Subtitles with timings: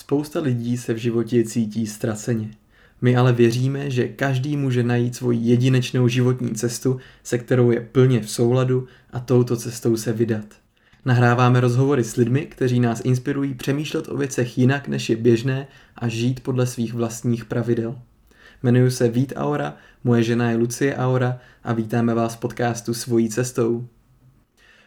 [0.00, 2.50] Spousta lidí se v životě cítí ztraceně.
[3.00, 8.20] My ale věříme, že každý může najít svoji jedinečnou životní cestu, se kterou je plně
[8.20, 10.44] v souladu a touto cestou se vydat.
[11.04, 15.66] Nahráváme rozhovory s lidmi, kteří nás inspirují přemýšlet o věcech jinak, než je běžné
[15.96, 17.98] a žít podle svých vlastních pravidel.
[18.62, 23.28] Jmenuji se Vít Aura, moje žena je Lucie Aura a vítáme vás v podcastu Svojí
[23.28, 23.88] cestou.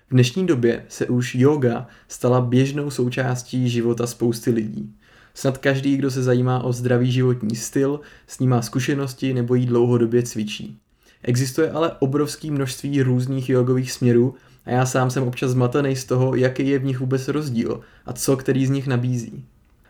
[0.08, 4.94] V dnešní době se už yoga stala běžnou součástí života spousty lidí.
[5.34, 9.66] Snad každý, kdo se zajímá o zdravý životní styl, s ním má zkušenosti nebo jí
[9.66, 10.80] dlouhodobě cvičí.
[11.24, 14.36] Existuje ale obrovské množství různých jogových směrů
[14.66, 18.14] a já sám jsem občas zmatený z toho, jaký je v nich vůbec rozdíl a
[18.14, 19.46] co který z nich nabízí.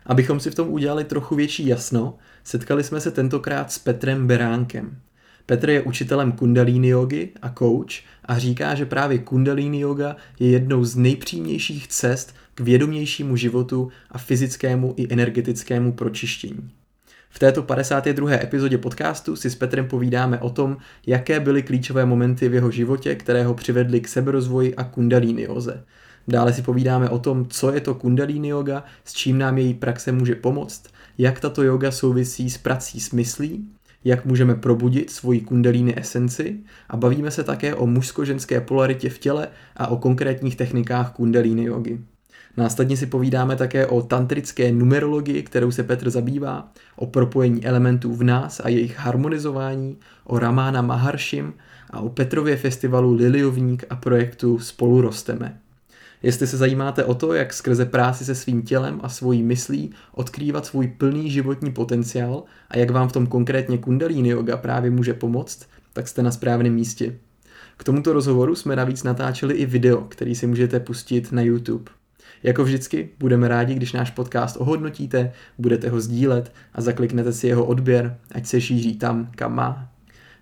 [0.06, 4.96] Abychom si v tom udělali trochu větší jasno, setkali jsme se tentokrát s Petrem Beránkem.
[5.46, 7.92] Petr je učitelem kundalini jogy a coach
[8.24, 14.18] a říká, že právě kundalini yoga je jednou z nejpřímějších cest k vědomějšímu životu a
[14.18, 16.70] fyzickému i energetickému pročištění.
[17.30, 18.32] V této 52.
[18.32, 23.14] epizodě podcastu si s Petrem povídáme o tom, jaké byly klíčové momenty v jeho životě,
[23.14, 25.84] které ho přivedly k seberozvoji a kundalini joze.
[26.28, 30.12] Dále si povídáme o tom, co je to kundalini yoga, s čím nám její praxe
[30.12, 30.82] může pomoct,
[31.18, 33.68] jak tato yoga souvisí s prací s myslí,
[34.04, 39.48] jak můžeme probudit svoji kundalíny esenci a bavíme se také o mužsko-ženské polaritě v těle
[39.76, 41.98] a o konkrétních technikách kundalíny jogy.
[42.56, 48.22] Následně si povídáme také o tantrické numerologii, kterou se Petr zabývá, o propojení elementů v
[48.22, 51.54] nás a jejich harmonizování, o Ramána Maharshim
[51.90, 55.60] a o Petrově festivalu Liliovník a projektu Spolu rosteme.
[56.22, 60.66] Jestli se zajímáte o to, jak skrze práci se svým tělem a svojí myslí odkrývat
[60.66, 65.66] svůj plný životní potenciál a jak vám v tom konkrétně kundalini yoga právě může pomoct,
[65.92, 67.14] tak jste na správném místě.
[67.76, 72.03] K tomuto rozhovoru jsme navíc natáčeli i video, který si můžete pustit na YouTube.
[72.44, 77.64] Jako vždycky budeme rádi, když náš podcast ohodnotíte, budete ho sdílet a zakliknete si jeho
[77.64, 79.88] odběr, ať se šíří tam, kam má.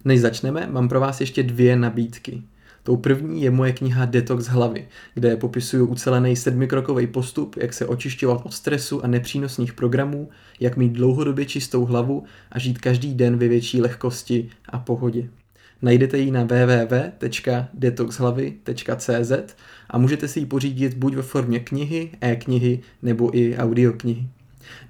[0.04, 2.42] Než začneme, mám pro vás ještě dvě nabídky.
[2.82, 8.40] Tou první je moje kniha Detox hlavy, kde popisuju ucelený sedmikrokový postup, jak se očišťovat
[8.44, 10.28] od stresu a nepřínosných programů,
[10.60, 15.28] jak mít dlouhodobě čistou hlavu a žít každý den ve větší lehkosti a pohodě.
[15.82, 19.32] Najdete ji na www.detoxhlavy.cz
[19.92, 24.26] a můžete si ji pořídit buď ve formě knihy, e-knihy nebo i audioknihy.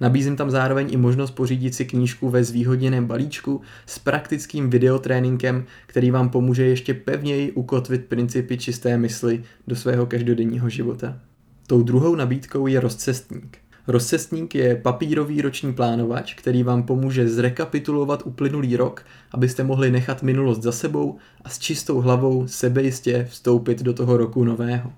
[0.01, 6.11] Nabízím tam zároveň i možnost pořídit si knížku ve zvýhodněném balíčku s praktickým videotréninkem, který
[6.11, 11.19] vám pomůže ještě pevněji ukotvit principy čisté mysli do svého každodenního života.
[11.67, 13.62] Tou druhou nabídkou je rozcestník.
[13.87, 20.61] Rozcestník je papírový roční plánovač, který vám pomůže zrekapitulovat uplynulý rok, abyste mohli nechat minulost
[20.61, 24.93] za sebou a s čistou hlavou sebejistě vstoupit do toho roku nového.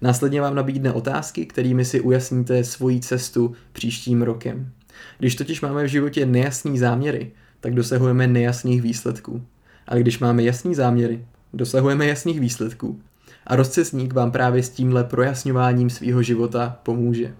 [0.00, 4.72] Následně vám nabídne otázky, kterými si ujasníte svoji cestu příštím rokem.
[5.18, 9.42] Když totiž máme v životě nejasný záměry, tak dosahujeme nejasných výsledků.
[9.86, 13.00] Ale když máme jasný záměry, dosahujeme jasných výsledků.
[13.46, 17.34] A rozcesník vám právě s tímhle projasňováním svého života pomůže.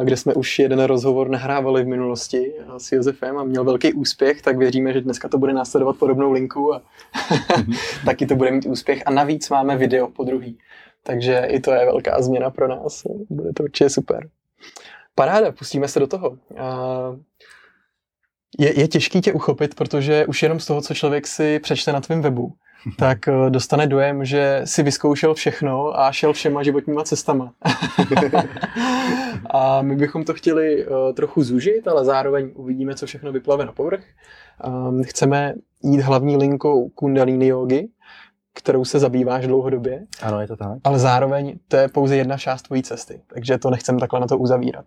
[0.04, 4.58] kde jsme už jeden rozhovor nahrávali v minulosti s Josefem a měl velký úspěch, tak
[4.58, 6.82] věříme, že dneska to bude následovat podobnou linku a
[8.06, 9.04] taky to bude mít úspěch.
[9.06, 10.58] A navíc máme video po druhý,
[11.04, 13.04] takže i to je velká změna pro nás.
[13.30, 14.30] Bude to určitě super.
[15.22, 16.38] Paráda, pustíme se do toho.
[18.60, 22.02] Je, je těžký tě uchopit, protože už jenom z toho, co člověk si přečte na
[22.02, 22.54] tvém webu,
[22.98, 27.54] tak eh, dostane dojem, že si vyzkoušel všechno a šel všema životníma cestama.
[29.50, 33.72] a my bychom to chtěli uh, trochu zúžit, ale zároveň uvidíme, co všechno vyplave na
[33.72, 34.04] povrch.
[34.68, 35.54] Um, chceme
[35.84, 37.90] jít hlavní linkou kundalini yogi,
[38.54, 40.06] kterou se zabýváš dlouhodobě.
[40.22, 40.80] Ano, je to tak.
[40.84, 44.38] Ale zároveň to je pouze jedna část tvojí cesty, takže to nechceme takhle na to
[44.38, 44.86] uzavírat.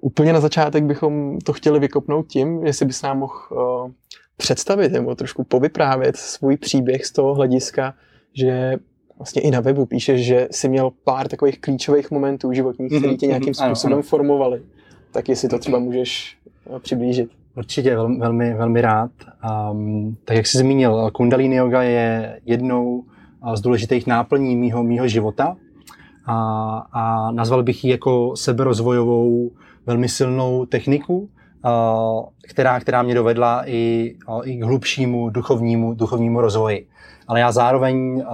[0.00, 3.90] Úplně na začátek bychom to chtěli vykopnout tím, jestli bys nám mohl uh,
[4.36, 7.94] představit nebo trošku povyprávět svůj příběh z toho hlediska,
[8.32, 8.76] že
[9.18, 13.26] vlastně i na webu píšeš, že jsi měl pár takových klíčových momentů životních, které tě
[13.26, 14.62] mhm, nějakým mhm, způsobem formovaly.
[15.10, 17.30] Tak jestli to třeba můžeš uh, přiblížit.
[17.56, 19.10] Určitě, velmi, velmi, velmi rád.
[19.70, 23.04] Um, tak jak jsi zmínil, kundalini yoga je jednou
[23.54, 25.56] z důležitých náplní mýho, mýho života
[26.26, 26.36] a,
[26.92, 29.50] a nazval bych ji jako seberozvojovou
[29.88, 31.30] velmi silnou techniku,
[32.48, 34.14] která, která mě dovedla i,
[34.44, 36.88] i k hlubšímu duchovnímu, duchovnímu rozvoji.
[37.28, 38.24] Ale já zároveň,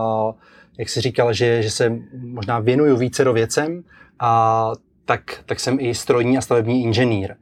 [0.79, 3.85] jak jsi říkal, že, že se možná věnuju více do věcem,
[4.21, 4.73] a
[5.05, 7.35] tak, tak jsem i strojní a stavební inženýr.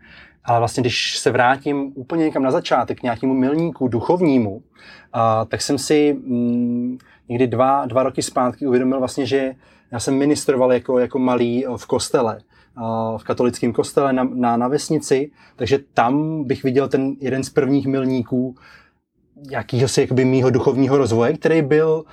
[0.45, 4.63] Ale vlastně, když se vrátím úplně někam na začátek, k nějakému milníku duchovnímu,
[5.13, 6.99] a, tak jsem si mm,
[7.29, 9.55] někdy dva, dva roky zpátky uvědomil vlastně, že
[9.93, 12.41] já jsem ministroval jako, jako malý v kostele
[13.17, 17.87] v katolickém kostele na, na, na vesnici, takže tam bych viděl ten jeden z prvních
[17.87, 18.55] milníků
[19.51, 22.05] jakýho si jakoby mýho duchovního rozvoje, který byl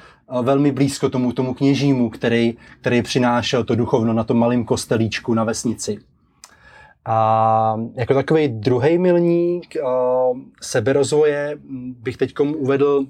[0.42, 5.44] velmi blízko tomu, tomu kněžímu, který, který přinášel to duchovno na tom malém kostelíčku na
[5.44, 5.98] vesnici.
[7.06, 9.78] A jako takový druhý milník
[10.62, 11.58] seberozvoje
[12.02, 13.06] bych teď uvedl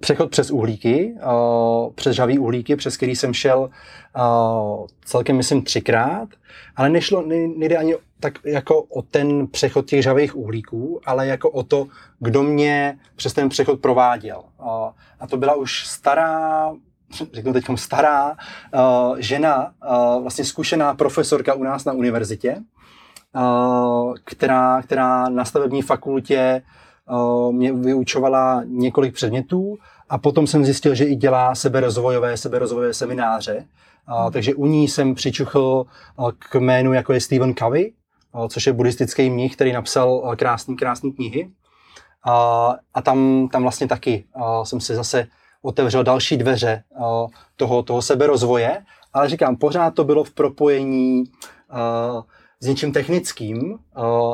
[0.00, 3.70] Přechod přes uhlíky, uh, přes žavý uhlíky, přes který jsem šel
[4.16, 6.28] uh, celkem, myslím, třikrát,
[6.76, 11.50] ale nešlo, ne, nejde ani tak jako o ten přechod těch žavých uhlíků, ale jako
[11.50, 11.86] o to,
[12.18, 14.42] kdo mě přes ten přechod prováděl.
[15.20, 16.72] A to byla už stará,
[17.32, 18.36] řeknu teď stará
[19.18, 19.72] žena,
[20.22, 22.56] vlastně zkušená profesorka u nás na univerzitě,
[24.24, 26.62] která, která na stavební fakultě
[27.50, 29.78] mě vyučovala několik předmětů
[30.08, 33.66] a potom jsem zjistil, že i dělá seberozvojové, seberozvojové semináře.
[34.06, 34.32] A, hmm.
[34.32, 37.92] takže u ní jsem přičuchl eh, k jménu, jako je Stephen Covey,
[38.34, 41.50] eh, což je buddhistický mnich, který napsal krásný, krásný knihy.
[42.24, 44.24] A, tam, tam vlastně taky
[44.62, 45.26] jsem si zase
[45.62, 46.82] otevřel další dveře
[47.56, 48.82] toho, toho seberozvoje,
[49.12, 51.24] ale říkám, pořád to bylo v propojení
[52.60, 53.78] s něčím technickým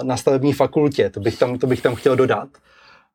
[0.02, 2.48] na stavební fakultě, to bych tam, to bych tam chtěl dodat.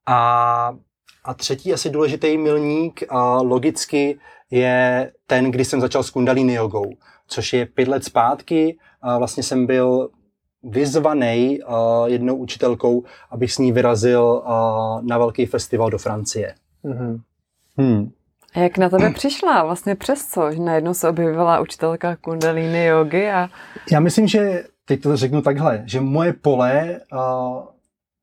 [0.06, 0.76] A,
[1.24, 3.18] a třetí asi důležitý milník uh,
[3.52, 4.20] logicky
[4.52, 6.94] je ten, kdy jsem začal s kundalini jogou,
[7.28, 8.78] což je pět let zpátky.
[9.04, 10.10] Uh, vlastně jsem byl
[10.64, 16.56] vyzvaný uh, jednou učitelkou, abych s ní vyrazil uh, na velký festival do Francie.
[16.86, 17.22] Mm-hmm.
[17.78, 18.12] Hmm.
[18.56, 19.64] A jak na tebe přišla?
[19.64, 20.52] Vlastně přes co?
[20.52, 23.50] Že najednou se objevila učitelka kundalini jogy a...
[23.92, 27.20] Já myslím, že teď to řeknu takhle, že moje pole uh,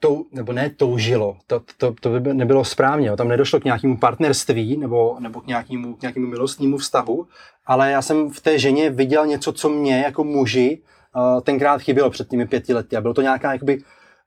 [0.00, 3.16] to, nebo ne toužilo, to, to, to by nebylo správně, jo.
[3.16, 7.26] tam nedošlo k nějakému partnerství nebo, nebo k, nějakému, k nějakému milostnímu vztahu,
[7.66, 10.82] ale já jsem v té ženě viděl něco, co mě jako muži
[11.16, 13.82] uh, tenkrát chybělo před těmi pěti lety a bylo to nějaká jakoby,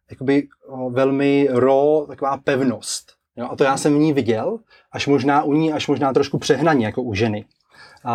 [0.10, 3.12] jakoby uh, velmi ro, taková pevnost.
[3.36, 3.48] Jo.
[3.52, 4.60] A to já jsem v ní viděl,
[4.92, 7.46] až možná u ní, až možná trošku přehnaně, jako u ženy.
[8.06, 8.12] Uh,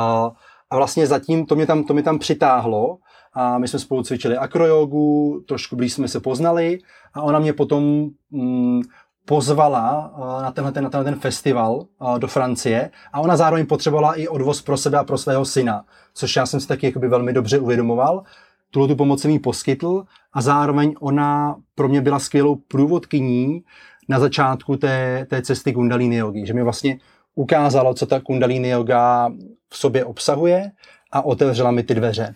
[0.70, 2.98] a vlastně zatím to mě tam, to mě tam přitáhlo
[3.32, 6.78] a my jsme spolu cvičili akrojogu, trošku blíž jsme se poznali
[7.14, 8.82] a ona mě potom mm,
[9.24, 11.86] pozvala na tenhle, ten, na tenhle ten festival
[12.18, 15.84] do Francie a ona zároveň potřebovala i odvoz pro sebe a pro svého syna,
[16.14, 18.22] což já jsem si taky jakoby velmi dobře uvědomoval.
[18.70, 23.62] Tuhle tu pomoc jsem jí poskytl a zároveň ona pro mě byla skvělou průvodkyní
[24.08, 26.98] na začátku té, té cesty kundalini jogy, že mi vlastně
[27.34, 29.28] ukázalo, co ta kundalini yoga
[29.68, 30.70] v sobě obsahuje
[31.12, 32.34] a otevřela mi ty dveře.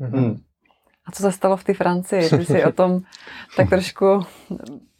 [0.00, 0.18] Mm-hmm.
[0.18, 0.36] Hmm.
[1.06, 2.30] A co se stalo v té Francii?
[2.30, 3.00] Ty jsi o tom
[3.56, 4.20] tak trošku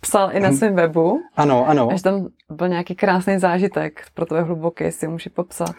[0.01, 1.21] psal i na svém webu.
[1.37, 1.89] Ano, ano.
[1.93, 5.75] Až tam byl nějaký krásný zážitek, pro tebe hluboký, jestli můžeš popsat.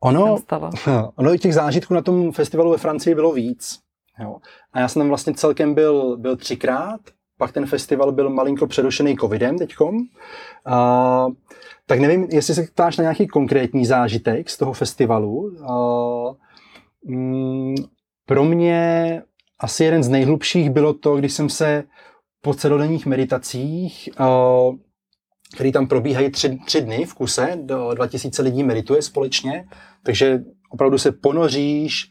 [0.00, 0.70] Ono, stalo.
[1.16, 3.78] ono těch zážitků na tom festivalu ve Francii bylo víc.
[4.20, 4.36] Jo.
[4.72, 7.00] A já jsem tam vlastně celkem byl, byl třikrát,
[7.38, 9.98] pak ten festival byl malinko přerušený covidem teďkom.
[10.66, 11.26] A,
[11.86, 15.52] tak nevím, jestli se ptáš na nějaký konkrétní zážitek z toho festivalu.
[15.68, 15.74] A,
[17.04, 17.74] mm,
[18.26, 19.22] pro mě
[19.60, 21.84] asi jeden z nejhlubších bylo to, když jsem se
[22.40, 24.24] po celodenních meditacích, eh,
[25.54, 29.64] které tam probíhají tři, tři dny v kuse, do 2000 lidí medituje společně,
[30.02, 30.38] takže
[30.70, 32.10] opravdu se ponoříš,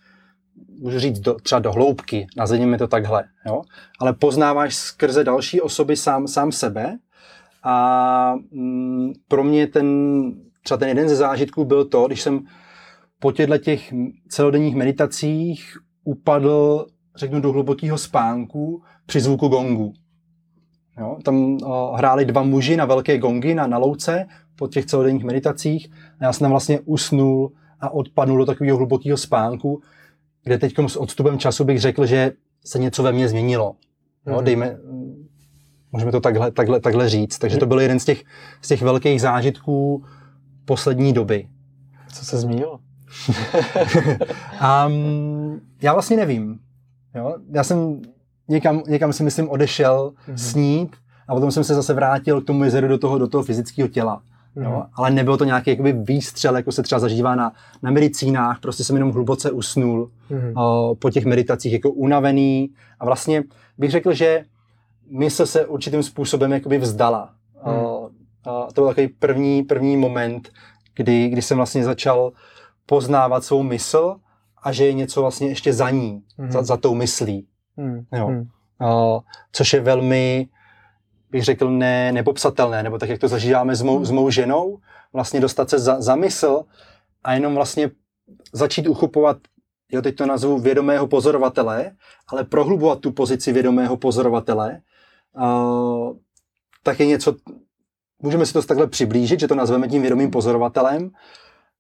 [0.80, 3.62] můžu říct, do, třeba do hloubky, nazvěme to takhle, jo?
[4.00, 6.98] ale poznáváš skrze další osoby sám, sám sebe
[7.64, 9.88] a mm, pro mě ten,
[10.64, 12.46] třeba ten jeden ze zážitků byl to, když jsem
[13.20, 13.94] po těchto těch
[14.30, 19.94] celodenních meditacích upadl, řeknu, do hlubokého spánku při zvuku gongu.
[21.00, 25.24] Jo, tam uh, hráli dva muži na velké gongy na, na louce po těch celodenních
[25.24, 29.82] meditacích a já jsem tam vlastně usnul a odpadnul do takového hlubokého spánku,
[30.44, 32.32] kde teď s odstupem času bych řekl, že
[32.66, 33.76] se něco ve mně změnilo.
[34.28, 34.46] Jo, mm.
[34.46, 34.78] dejme,
[35.92, 37.38] můžeme to takhle, takhle, takhle říct.
[37.40, 38.24] Takže to byl jeden z těch,
[38.62, 40.04] z těch velkých zážitků
[40.66, 41.48] poslední doby.
[42.14, 42.80] Co se změnilo?
[44.88, 46.60] um, já vlastně nevím.
[47.16, 47.36] Jo?
[47.52, 48.02] Já jsem
[48.48, 50.36] někam, někam si myslím odešel mm-hmm.
[50.36, 50.96] snít
[51.28, 54.22] a potom jsem se zase vrátil k tomu jezeru do toho, do toho fyzického těla.
[54.56, 54.64] Mm-hmm.
[54.64, 54.84] Jo?
[54.94, 57.54] Ale nebyl to nějaký jakoby výstřel, jako se třeba zažívá na,
[57.84, 60.54] na medicínách, prostě jsem jenom hluboce usnul mm-hmm.
[60.56, 63.44] o, po těch meditacích jako unavený a vlastně
[63.78, 64.46] bych řekl, že
[65.10, 67.30] mysl se určitým způsobem jakoby vzdala.
[67.66, 67.74] Mm.
[67.74, 68.10] O,
[68.46, 70.50] a to byl takový první, první moment,
[70.96, 72.32] kdy, kdy jsem vlastně začal
[72.86, 74.16] poznávat svou mysl
[74.64, 76.52] a že je něco vlastně ještě za ní, mm.
[76.52, 77.48] za, za tou myslí.
[77.78, 78.06] Mm.
[78.12, 78.28] Jo.
[78.28, 78.48] Mm.
[78.82, 79.22] O,
[79.52, 80.48] což je velmi,
[81.32, 84.06] bych řekl, ne, nepopsatelné, nebo tak, jak to zažíváme s mou, mm.
[84.06, 84.78] s mou ženou,
[85.14, 86.64] vlastně dostat se za, za mysl
[87.24, 87.92] a jenom vlastně
[88.54, 89.38] začít uchopovat,
[89.92, 91.92] jo, teď to nazvu vědomého pozorovatele,
[92.28, 94.82] ale prohlubovat tu pozici vědomého pozorovatele,
[95.36, 96.18] uh,
[96.84, 97.36] tak je něco,
[98.22, 101.12] můžeme si to takhle přiblížit, že to nazveme tím vědomým pozorovatelem,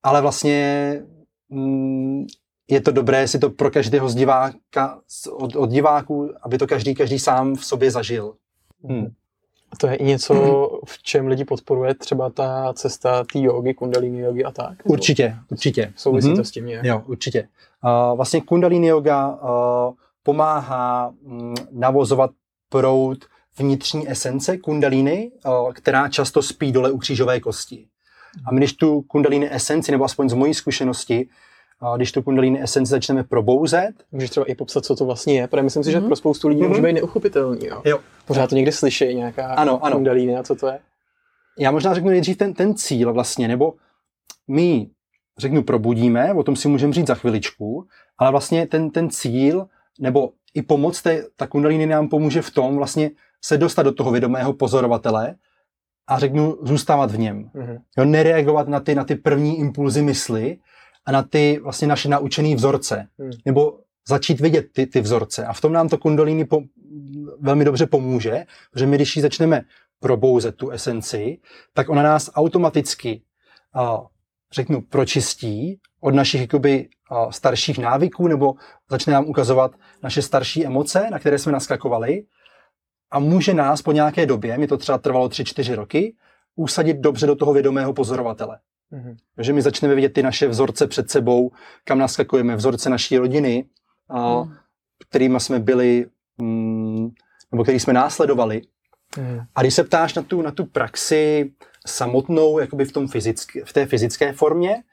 [0.04, 1.02] ale vlastně
[1.50, 2.26] mm,
[2.68, 5.00] je to dobré si to pro každého z diváka,
[5.32, 8.34] od, od diváků, aby to každý, každý sám v sobě zažil.
[8.84, 9.08] Hmm.
[9.72, 10.34] A to je i něco,
[10.86, 14.78] v čem lidi podporuje třeba ta cesta té jogy, kundalini jogy a tak?
[14.84, 15.94] Určitě, určitě.
[15.96, 16.36] Souvisí mm-hmm.
[16.36, 16.86] to s tím nějak?
[16.86, 17.48] Jo, určitě.
[17.84, 19.94] Uh, vlastně kundalini yoga uh,
[20.24, 22.32] pomáhá um, navozovat
[22.70, 23.18] proud
[23.58, 27.88] vnitřní esence kundalíny, uh, která často spí dole u křížové kosti.
[28.46, 31.30] A my když tu kundalíny esenci, nebo aspoň z mojí zkušenosti,
[31.84, 33.92] a když tu kundalíny esenci začneme probouzet.
[34.12, 36.06] Můžeš třeba i popsat, co to vlastně je, protože myslím si, že mm-hmm.
[36.06, 36.70] pro spoustu lidí mm-hmm.
[36.70, 37.66] může být neuchopitelný.
[37.66, 37.82] Jo?
[37.86, 38.00] jo.
[38.26, 39.96] Pořád to někdy slyší, nějaká ano, ano.
[39.96, 40.80] kundalíny a co to je?
[41.60, 43.74] Já možná řeknu nejdřív ten, ten cíl vlastně, nebo
[44.48, 44.88] my,
[45.38, 47.88] řeknu, probudíme, o tom si můžeme říct za chviličku,
[48.18, 49.68] ale vlastně ten, ten cíl,
[50.00, 53.12] nebo i pomoc té, ta kundalíny nám pomůže v tom vlastně
[53.42, 55.36] se dostat do toho vědomého pozorovatele
[56.08, 57.44] a řeknu, zůstávat v něm.
[57.44, 57.80] Mm-hmm.
[57.98, 60.58] Jo, nereagovat na ty, na ty první impulzy mysli,
[61.06, 63.08] a na ty vlastně naše naučené vzorce.
[63.20, 63.32] Hmm.
[63.46, 65.46] Nebo začít vidět ty, ty vzorce.
[65.46, 66.62] A v tom nám to kundolíny po,
[67.40, 69.62] velmi dobře pomůže, protože my, když ji začneme
[70.00, 71.38] probouzet tu esenci,
[71.74, 73.22] tak ona nás automaticky,
[73.76, 74.02] a,
[74.54, 76.90] řeknu, pročistí od našich jakoby,
[77.30, 78.54] starších návyků, nebo
[78.90, 79.72] začne nám ukazovat
[80.04, 82.24] naše starší emoce, na které jsme naskakovali
[83.14, 86.16] a může nás po nějaké době, mi to třeba trvalo 3-4 roky,
[86.56, 88.60] usadit dobře do toho vědomého pozorovatele.
[88.94, 89.16] Mm-hmm.
[89.38, 91.52] Že my začneme vidět ty naše vzorce před sebou,
[91.84, 93.66] kam naskakujeme, vzorce naší rodiny,
[94.10, 94.54] a, mm.
[95.10, 96.06] kterými jsme byli,
[96.38, 97.10] mm,
[97.52, 98.62] nebo který jsme následovali.
[99.18, 99.40] Mm.
[99.56, 101.52] A když se ptáš na tu, na tu praxi
[101.88, 104.84] samotnou, jakoby v, tom fyzické, v té fyzické formě,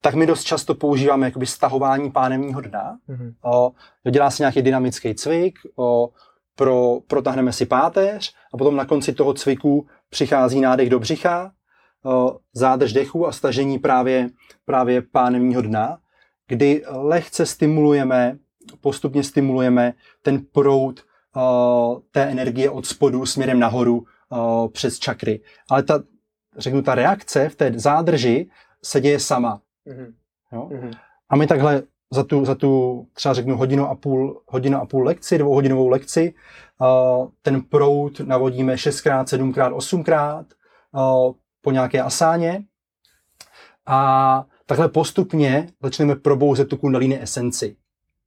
[0.00, 2.98] tak my dost často používáme jakoby stahování pánemního dna.
[3.08, 3.34] Mm-hmm.
[3.42, 3.72] O,
[4.10, 6.10] dělá se nějaký dynamický cvik, o,
[6.54, 11.52] pro, protáhneme si páteř a potom na konci toho cviku přichází nádech do břicha
[12.52, 14.30] zádrž dechu a stažení právě,
[14.64, 15.98] právě pánevního dna,
[16.48, 18.38] kdy lehce stimulujeme,
[18.80, 19.92] postupně stimulujeme
[20.22, 21.00] ten proud
[22.10, 24.04] té energie od spodu směrem nahoru
[24.72, 25.40] přes čakry.
[25.70, 26.02] Ale ta,
[26.58, 28.50] řeknu, ta reakce v té zádrži
[28.82, 29.60] se děje sama.
[29.86, 30.14] Mm-hmm.
[30.52, 30.68] Jo?
[30.72, 30.98] Mm-hmm.
[31.28, 31.82] A my takhle
[32.14, 36.34] za tu, za tu třeba řeknu hodinu a půl, hodinu a půl lekci, dvouhodinovou lekci,
[37.42, 40.44] ten proud navodíme 6x, 7x, 8x,
[41.62, 42.64] po nějaké asáně
[43.86, 47.76] a takhle postupně začneme probouzet tu kundalíny esenci.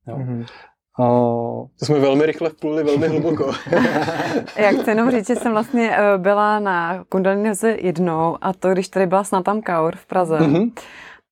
[0.07, 0.17] Jo.
[0.17, 0.45] Mm-hmm.
[0.99, 3.53] Uh, to jsme velmi rychle vpluli, velmi hluboko.
[4.57, 8.89] Já chci jenom říct, že jsem vlastně eh, byla na Kundalini jednou a to, když
[8.89, 10.37] tady byla Snatam Kaur v Praze.
[10.37, 10.71] Mm-hmm.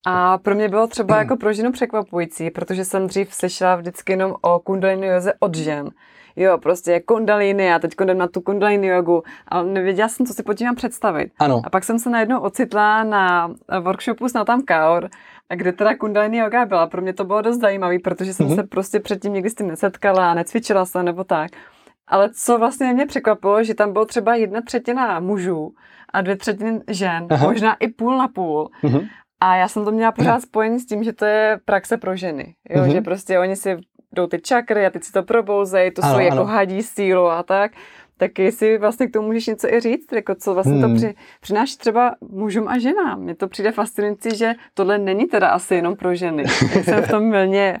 [0.08, 4.34] A pro mě bylo třeba jako pro ženu překvapující, protože jsem dřív slyšela vždycky jenom
[4.40, 5.90] o kundalini joze od žen
[6.36, 10.42] jo, prostě kundalini a teď jdem na tu kundalini jogu, ale nevěděla jsem, co si
[10.42, 11.32] pod tím mám představit.
[11.38, 11.62] Ano.
[11.64, 15.08] A pak jsem se najednou ocitla na workshopu s Natam Kaur,
[15.54, 16.86] kde teda kundalini yoga byla.
[16.86, 18.54] Pro mě to bylo dost zajímavé, protože jsem mm-hmm.
[18.54, 21.50] se prostě předtím nikdy s tím nesetkala, necvičila se nebo tak.
[22.08, 25.74] Ale co vlastně mě překvapilo, že tam bylo třeba jedna třetina mužů
[26.12, 27.48] a dvě třetiny žen, Aha.
[27.48, 28.70] možná i půl na půl.
[28.82, 29.08] Mm-hmm.
[29.40, 32.54] A já jsem to měla pořád spojený s tím, že to je praxe pro ženy.
[32.70, 32.82] Jo?
[32.82, 32.92] Mm-hmm.
[32.92, 33.76] Že prostě oni si
[34.12, 37.72] jdou ty čakry a teď si to probouzejí, to jsou jako hadí sílu a tak.
[38.18, 40.82] Tak jestli vlastně k tomu můžeš něco i říct, jako co vlastně hmm.
[40.82, 43.20] to při, přináší třeba mužům a ženám.
[43.20, 46.44] Mně to přijde fascinující, že tohle není teda asi jenom pro ženy.
[46.76, 47.78] Já jsem v tom milně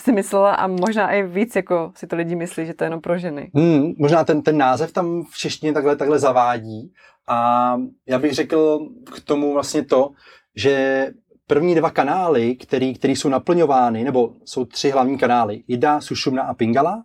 [0.00, 3.00] si myslela a možná i víc, jako si to lidi myslí, že to je jenom
[3.00, 3.50] pro ženy.
[3.54, 6.92] Hmm, možná ten, ten název tam v češtině takhle, takhle zavádí
[7.28, 7.76] a
[8.08, 10.10] já bych řekl k tomu vlastně to,
[10.56, 11.06] že
[11.46, 16.54] první dva kanály, který, který jsou naplňovány, nebo jsou tři hlavní kanály, Ida, Sušumna a
[16.54, 17.04] Pingala.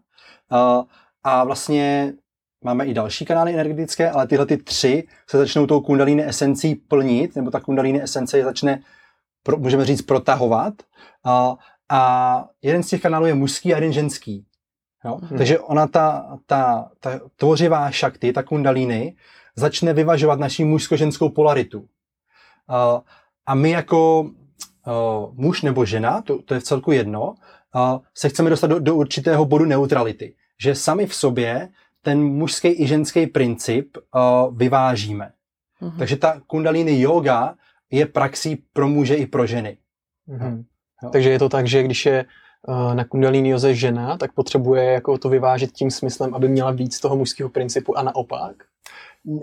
[0.51, 0.83] Uh,
[1.23, 2.13] a vlastně
[2.63, 7.35] máme i další kanály energetické, ale tyhle ty tři se začnou tou kundalíny esencí plnit,
[7.35, 8.81] nebo ta kundalíny esence je začne,
[9.43, 10.73] pro, můžeme říct, protahovat.
[11.25, 11.55] Uh,
[11.89, 14.45] a jeden z těch kanálů je mužský a jeden ženský.
[15.05, 15.19] Jo?
[15.23, 15.37] Hmm.
[15.37, 19.15] Takže ona, ta, ta, ta tvořivá šakty, ta kundalíny,
[19.55, 21.79] začne vyvažovat naši mužsko-ženskou polaritu.
[21.79, 21.85] Uh,
[23.49, 27.35] a my jako uh, muž nebo žena, to, to je v celku jedno,
[27.75, 30.35] uh, se chceme dostat do, do určitého bodu neutrality.
[30.61, 31.69] Že sami v sobě
[32.01, 35.31] ten mužský i ženský princip uh, vyvážíme.
[35.81, 35.97] Mm-hmm.
[35.97, 37.55] Takže ta kundalini yoga
[37.91, 39.77] je praxí pro muže i pro ženy.
[40.29, 40.63] Mm-hmm.
[41.11, 42.25] Takže je to tak, že když je
[42.67, 46.99] uh, na kundalini joze žena, tak potřebuje jako to vyvážit tím smyslem, aby měla víc
[46.99, 48.55] toho mužského principu a naopak?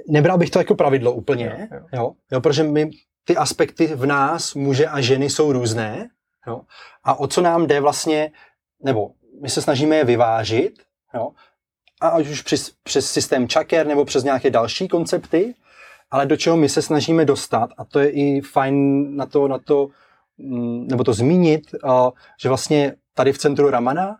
[0.08, 1.86] Nebral bych to jako pravidlo úplně, jo, jo.
[1.92, 2.12] Jo?
[2.32, 2.90] Jo, protože my
[3.26, 6.08] ty aspekty v nás, muže a ženy, jsou různé.
[6.46, 6.60] Jo?
[7.04, 8.32] A o co nám jde vlastně,
[8.84, 9.10] nebo
[9.42, 10.82] my se snažíme je vyvážit,
[11.14, 11.30] jo?
[12.00, 15.54] a ať už přes, přes systém čaker nebo přes nějaké další koncepty,
[16.10, 19.58] ale do čeho my se snažíme dostat, a to je i fajn na to, na
[19.58, 19.88] to
[20.38, 21.74] mm, nebo to zmínit,
[22.40, 24.16] že vlastně tady v centru Ramana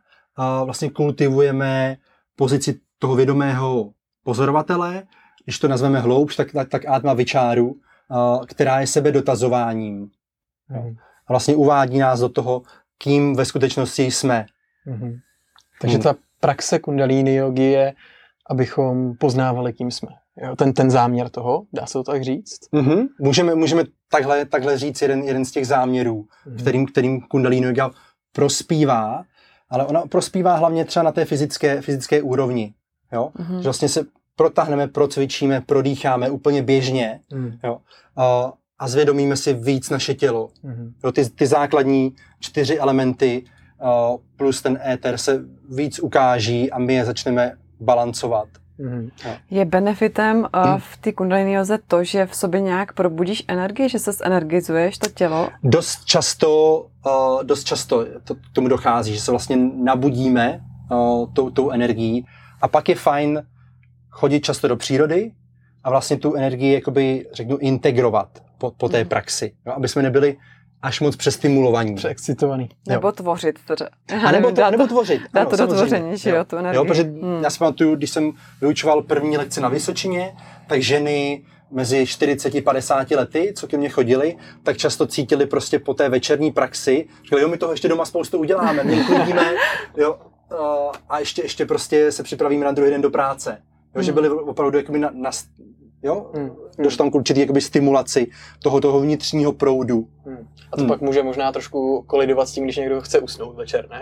[0.64, 1.96] vlastně kultivujeme
[2.36, 3.90] pozici toho vědomého
[4.22, 5.02] pozorovatele,
[5.44, 7.74] když to nazveme hloubš, tak, tak, tak Atma Vičáru,
[8.46, 10.08] která je sebe dotazováním.
[10.68, 10.96] Mm.
[11.26, 12.62] A vlastně uvádí nás do toho,
[12.98, 14.46] kým ve skutečnosti jsme.
[14.86, 15.20] Mm-hmm.
[15.80, 17.94] Takže ta praxe kundalíny jogy je,
[18.50, 20.08] abychom poznávali, kým jsme.
[20.36, 22.60] Jo, ten, ten záměr toho, dá se to tak říct?
[22.72, 23.08] Mm-hmm.
[23.20, 26.58] Můžeme, můžeme takhle, takhle říct jeden, jeden z těch záměrů, mm-hmm.
[26.58, 27.90] kterým, kterým kundalíny yoga
[28.32, 29.24] prospívá,
[29.70, 32.74] ale ona prospívá hlavně třeba na té fyzické, fyzické úrovni.
[33.12, 33.32] Jo?
[33.36, 33.56] Mm-hmm.
[33.56, 34.04] Že vlastně se
[34.36, 37.58] protáhneme, procvičíme, prodýcháme úplně běžně mm.
[37.64, 37.78] jo?
[38.16, 40.48] A, a zvědomíme si víc naše tělo.
[40.62, 40.92] Mm.
[41.04, 43.44] Jo, ty, ty základní čtyři elementy
[43.80, 48.48] a, plus ten éter se víc ukáží a my je začneme balancovat.
[48.78, 49.08] Mm.
[49.50, 50.78] Je benefitem uh, mm.
[50.78, 55.48] v té kundalini to, že v sobě nějak probudíš energii, že se zenergizuješ to tělo?
[55.62, 61.70] Dost často, uh, dost často to, tomu dochází, že se vlastně nabudíme uh, tou, tou
[61.70, 62.26] energií
[62.62, 63.42] a pak je fajn
[64.16, 65.32] chodit často do přírody
[65.84, 68.28] a vlastně tu energii, jakoby, řeknu, integrovat
[68.58, 69.08] po, po té mhm.
[69.08, 70.36] praxi, jo, aby jsme nebyli
[70.82, 71.94] až moc přestimulovaní.
[71.94, 72.68] Přeexcitovaný.
[72.88, 73.58] Nebo tvořit.
[73.66, 73.88] Teda.
[74.26, 75.22] A nebo, to, nebo tvořit.
[75.32, 76.76] Dá ano, to do tvoření, že jo, tu energii.
[76.76, 77.42] Jo, protože hmm.
[77.42, 82.62] já si pamatuju, když jsem vyučoval první lekci na Vysočině, tak ženy mezi 40 a
[82.64, 87.40] 50 lety, co ke mně chodili, tak často cítili prostě po té večerní praxi, že
[87.40, 89.54] jo, my toho ještě doma spoustu uděláme, my uklidíme,
[89.96, 90.18] jo,
[91.08, 93.62] a ještě, ještě prostě se připravíme na druhý den do práce.
[93.96, 94.22] Jo, že hmm.
[94.22, 95.30] byli opravdu jakoby na, na
[96.02, 96.50] jo, hmm.
[96.78, 98.26] došlo tam k určitý jakoby stimulaci
[98.62, 100.08] toho, toho vnitřního proudu.
[100.24, 100.48] Hmm.
[100.72, 100.88] A to hmm.
[100.88, 104.00] pak může možná trošku kolidovat s tím, když někdo chce usnout večer, ne?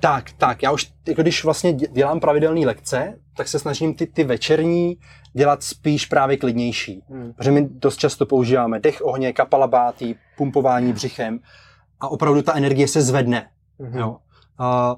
[0.00, 4.24] Tak, tak, já už, jako když vlastně dělám pravidelné lekce, tak se snažím ty, ty
[4.24, 4.96] večerní
[5.32, 7.02] dělat spíš právě klidnější.
[7.08, 7.32] Hmm.
[7.32, 11.40] Protože my dost často používáme dech ohně, kapalabáty, pumpování břichem
[12.00, 13.50] a opravdu ta energie se zvedne.
[13.80, 13.98] Hmm.
[13.98, 14.16] Jo.
[14.60, 14.96] Uh,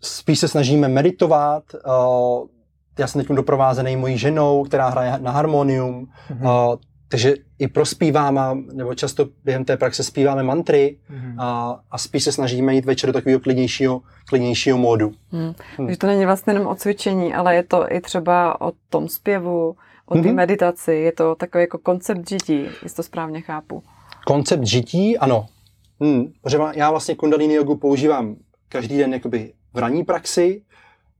[0.00, 2.48] spíš se snažíme meditovat, uh,
[2.98, 6.70] já jsem teď doprovázený mojí ženou, která hraje na harmonium, mm-hmm.
[6.72, 6.76] uh,
[7.08, 8.40] takže i prospíváme,
[8.72, 11.34] nebo často během té praxe zpíváme mantry mm-hmm.
[11.38, 15.12] a, a spíš se snažíme jít večer do takového klidnějšího, klidnějšího módu.
[15.32, 15.40] Mm.
[15.40, 15.54] Hmm.
[15.76, 19.76] Takže to není vlastně jenom o cvičení, ale je to i třeba o tom zpěvu,
[20.06, 20.34] o té mm-hmm.
[20.34, 23.82] meditaci, je to takový jako koncept žití, jestli to správně chápu.
[24.26, 25.46] Koncept žití, ano.
[26.00, 26.32] Hmm.
[26.42, 28.36] Protože já vlastně kundalini jogu používám
[28.68, 30.62] každý den jakoby v ranní praxi,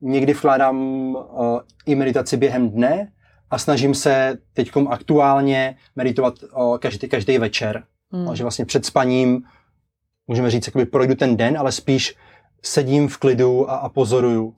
[0.05, 0.79] někdy vkládám
[1.15, 3.13] uh, i meditaci během dne
[3.51, 7.85] a snažím se teď aktuálně meditovat uh, každý, každý večer.
[8.11, 8.37] Hmm.
[8.37, 9.43] Že vlastně před spaním,
[10.27, 12.15] můžeme říct, jakoby projdu ten den, ale spíš
[12.63, 14.55] sedím v klidu a, a pozoruju.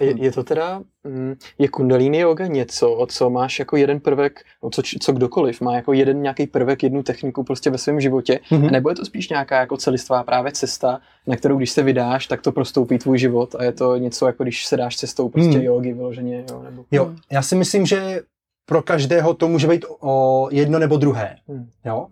[0.00, 4.40] Je, je to teda, mm, je kundalini yoga něco, o co máš jako jeden prvek,
[4.60, 8.40] o co, co kdokoliv má jako jeden nějaký prvek, jednu techniku prostě ve svém životě,
[8.50, 8.70] mm-hmm.
[8.70, 12.42] nebo je to spíš nějaká jako celistvá právě cesta, na kterou když se vydáš, tak
[12.42, 15.64] to prostoupí tvůj život a je to něco jako když se dáš cestou prostě mm.
[15.64, 16.84] jogi vyloženě, jo, nebo...
[16.90, 18.20] Jo, já si myslím, že
[18.66, 21.68] pro každého to může být o jedno nebo druhé, mm.
[21.84, 22.06] jo.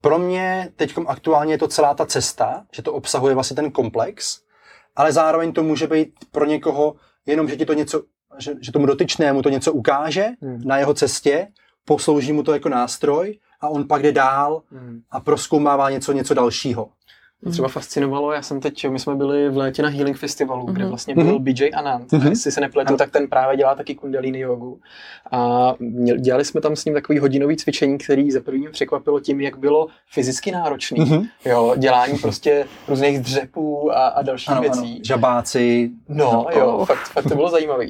[0.00, 4.40] Pro mě teď aktuálně je to celá ta cesta, že to obsahuje vlastně ten komplex,
[4.96, 6.94] ale zároveň to může být pro někoho
[7.26, 8.02] jenom, že ti to něco,
[8.38, 10.62] že, že tomu dotyčnému to něco ukáže hmm.
[10.64, 11.48] na jeho cestě,
[11.84, 15.02] poslouží mu to jako nástroj a on pak jde dál hmm.
[15.10, 16.90] a proskoumává něco, něco dalšího.
[17.42, 20.72] Mě třeba fascinovalo, já jsem teď, my jsme byli v létě na Healing Festivalu, mm-hmm.
[20.72, 20.88] kde mhm.
[20.88, 21.42] vlastně byl mm-hmm.
[21.42, 22.26] BJ Anand, mm-hmm.
[22.26, 24.80] a jestli se nepletu, tak ten právě dělá taky kundalini jogu.
[25.32, 25.74] A
[26.16, 29.86] dělali jsme tam s ním takový hodinový cvičení, který za první překvapilo tím, jak bylo
[30.10, 31.00] fyzicky náročný.
[31.00, 31.28] Mm-hmm.
[31.44, 34.92] Jo, dělání prostě různých dřepů a, a dalších ano, věcí.
[34.92, 35.00] Ano.
[35.04, 35.90] Žabáci.
[36.08, 37.86] No, no jo, fakt, fakt to bylo zajímavé.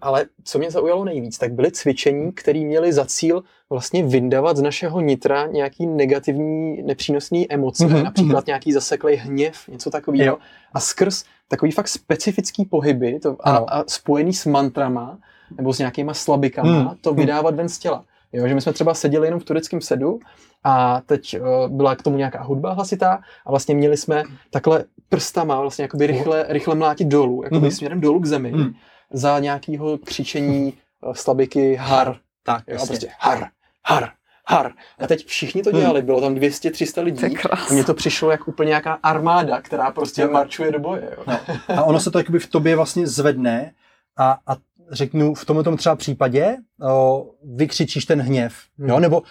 [0.00, 4.62] ale co mě zaujalo nejvíc, tak byly cvičení, které měly za cíl vlastně vyndavat z
[4.62, 8.02] našeho nitra nějaký negativní, nepřínosný emoce, mm-hmm.
[8.02, 10.38] například nějaký zaseklý hněv, něco takového.
[10.72, 15.18] A skrz takový fakt specifický pohyby to, a, a spojený s mantrama
[15.56, 16.90] nebo s nějakýma slabikama, hmm.
[17.00, 18.04] to vydávat ven z těla.
[18.32, 20.18] Jo, že my jsme třeba seděli jenom v tureckém sedu
[20.64, 25.60] a teď uh, byla k tomu nějaká hudba hlasitá a vlastně měli jsme takhle prstama
[25.60, 27.70] vlastně jakoby rychle, rychle mlátit dolů, jakoby mm.
[27.70, 28.72] směrem dolů k zemi mm.
[29.12, 30.72] za nějakého křičení
[31.06, 32.16] uh, slabiky har.
[32.44, 33.48] Tak, jo, prostě har,
[33.86, 34.10] har,
[34.46, 34.72] har.
[34.98, 37.36] A teď všichni to dělali, bylo tam 200-300 lidí.
[37.50, 40.30] A mně to přišlo jako úplně nějaká armáda, která prostě jo.
[40.30, 41.16] marčuje do boje.
[41.16, 41.24] Jo.
[41.26, 41.38] No.
[41.76, 43.72] A ono se to jakoby v tobě vlastně zvedne
[44.18, 44.56] a, a
[44.90, 48.88] řeknu, v tomto třeba případě o, vykřičíš ten hněv, hmm.
[48.88, 49.22] jo, nebo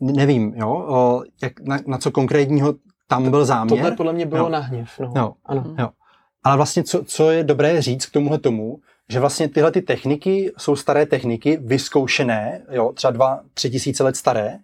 [0.00, 2.74] nevím, jo, o, jak, na, na co konkrétního
[3.06, 3.78] tam byl záměr.
[3.78, 4.48] Tohle podle mě bylo jo.
[4.48, 5.12] na hněv, no.
[5.16, 5.32] Jo.
[5.44, 5.74] Ano.
[5.78, 5.88] Jo.
[6.44, 8.78] Ale vlastně, co, co je dobré říct k tomuhle tomu,
[9.10, 14.16] že vlastně tyhle ty techniky jsou staré techniky, vyzkoušené, jo, třeba dva, tři tisíce let
[14.16, 14.58] staré,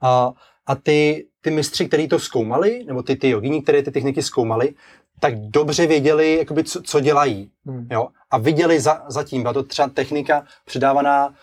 [0.00, 0.32] a,
[0.66, 4.74] a ty, ty mistři, kteří to zkoumali, nebo ty, ty jogini, které ty techniky zkoumali,
[5.20, 7.50] tak dobře věděli, jakoby, co, co dělají.
[7.66, 7.88] Hmm.
[7.90, 8.08] Jo?
[8.30, 11.34] A viděli za, zatím, byla to třeba technika předávaná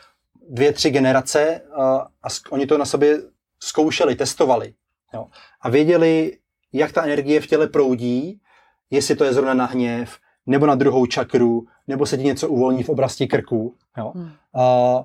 [0.49, 3.21] dvě, tři generace a, a oni to na sobě
[3.59, 4.73] zkoušeli, testovali.
[5.13, 5.27] Jo?
[5.61, 6.37] A věděli,
[6.73, 8.41] jak ta energie v těle proudí,
[8.89, 12.83] jestli to je zrovna na hněv, nebo na druhou čakru, nebo se ti něco uvolní
[12.83, 13.75] v oblasti krku.
[13.97, 14.11] Jo?
[14.15, 14.29] Hmm.
[14.53, 15.03] A,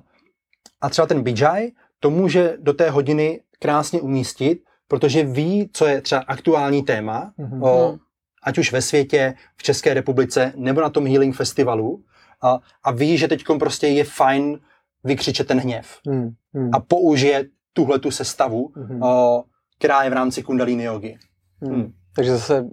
[0.81, 6.01] a třeba ten Bijay to může do té hodiny krásně umístit, protože ví, co je
[6.01, 7.63] třeba aktuální téma, hmm.
[7.63, 7.97] o,
[8.43, 12.03] ať už ve světě, v České republice, nebo na tom Healing Festivalu
[12.41, 14.59] a, a ví, že teď prostě je fajn
[15.03, 16.29] vykřičet ten hněv hmm.
[16.53, 16.69] Hmm.
[16.73, 19.03] a použije tuhle tu sestavu, hmm.
[19.03, 19.43] o,
[19.77, 21.17] která je v rámci kundalini jogy.
[21.61, 21.75] Hmm.
[21.75, 21.93] Hmm.
[22.15, 22.65] Takže zase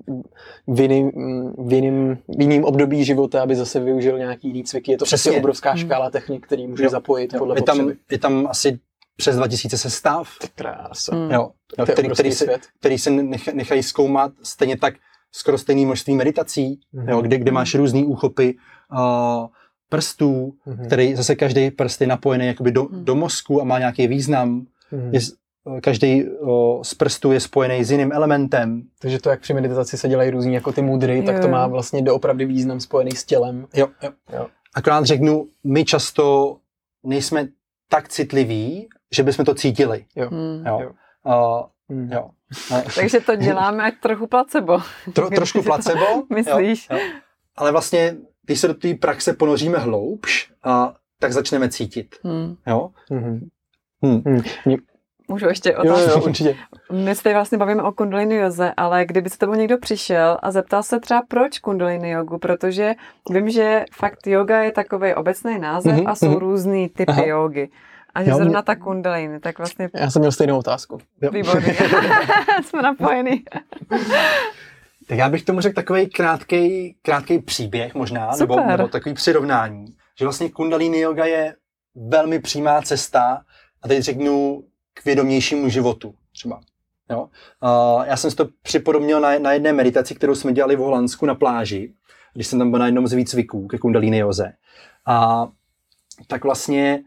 [0.67, 1.11] v jiným,
[1.59, 4.93] v, jiným, v jiným období života, aby zase využil nějaký jiný cviky.
[4.93, 5.79] Je to přesně obrovská hmm.
[5.79, 8.79] škála technik, který může jo, zapojit jo, podle je tam, je tam asi
[9.17, 10.29] přes 2000 sestav.
[10.55, 11.17] Krása.
[11.17, 11.31] Hmm.
[11.31, 12.47] Jo, jo, který, který, se,
[12.79, 13.11] který se
[13.53, 14.95] nechají zkoumat stejně tak
[15.33, 17.11] skoro stejný množství meditací, mm-hmm.
[17.11, 18.57] jo, kde, kde máš různé úchopy
[18.93, 19.47] uh,
[19.89, 20.87] prstů, mm-hmm.
[20.87, 23.05] který zase každý prst je napojený jakoby do, mm-hmm.
[23.05, 24.67] do mozku a má nějaký význam.
[24.93, 25.11] Mm-hmm.
[25.13, 25.21] Je,
[25.83, 26.25] každý
[26.83, 28.83] z prstů je spojený s jiným elementem.
[28.99, 31.23] Takže to, jak při meditaci se dělají různí jako ty mudry, jo.
[31.23, 33.67] tak to má vlastně doopravdy význam spojený s tělem.
[33.75, 34.11] Jo, jo.
[34.33, 34.47] jo.
[34.75, 36.57] Akorát řeknu, my často
[37.03, 37.49] nejsme
[37.89, 40.05] tak citliví, že bychom to cítili.
[40.17, 40.29] Jo.
[40.31, 40.67] Mm.
[40.67, 40.79] jo.
[40.81, 40.91] jo.
[41.27, 42.13] Uh, Mm.
[42.13, 42.31] Jo.
[42.95, 44.79] Takže to děláme ať trochu placebo.
[45.13, 46.05] Tro, trošku placebo.
[46.35, 46.89] Myslíš?
[46.91, 47.05] Jo, jo.
[47.57, 52.17] Ale vlastně, když se do té praxe ponoříme hloubš, a, tak začneme cítit.
[52.25, 52.57] Hmm.
[52.67, 52.91] Jo?
[53.11, 53.49] Mm-hmm.
[54.03, 54.23] Hmm.
[54.25, 54.41] Hmm.
[55.31, 56.11] Můžu ještě otázku?
[56.11, 56.57] Jo, jo, určitě.
[56.93, 60.51] My se tady vlastně bavíme o kundalini joze, ale kdyby se tebou někdo přišel a
[60.51, 62.95] zeptal se třeba proč kundalini jogu, protože
[63.31, 66.11] vím, že fakt yoga je takový obecný název mm-hmm.
[66.11, 66.39] a jsou mm-hmm.
[66.39, 67.23] různý typy Aha.
[67.27, 67.69] jogy.
[68.15, 69.91] A že zrovna ta kundalini, tak vlastně...
[69.95, 70.99] Já jsem měl stejnou otázku.
[71.33, 71.77] Výborně.
[72.65, 73.45] Jsme napojení.
[75.09, 79.87] tak já bych tomu řekl takový krátký, krátký příběh možná, nebo, nebo takový přirovnání,
[80.19, 81.55] že vlastně kundalini yoga je
[82.09, 83.41] velmi přímá cesta
[83.83, 84.63] a teď řeknu
[84.95, 86.61] k vědomějšímu životu třeba.
[87.11, 87.29] Jo?
[87.63, 91.27] Uh, já jsem si to připodobnil na, na jedné meditaci, kterou jsme dělali v Holandsku
[91.27, 91.95] na pláži,
[92.35, 94.53] když jsem tam byl na jednom z výcviků ke kundalini joze.
[95.07, 95.47] A
[96.27, 97.03] tak vlastně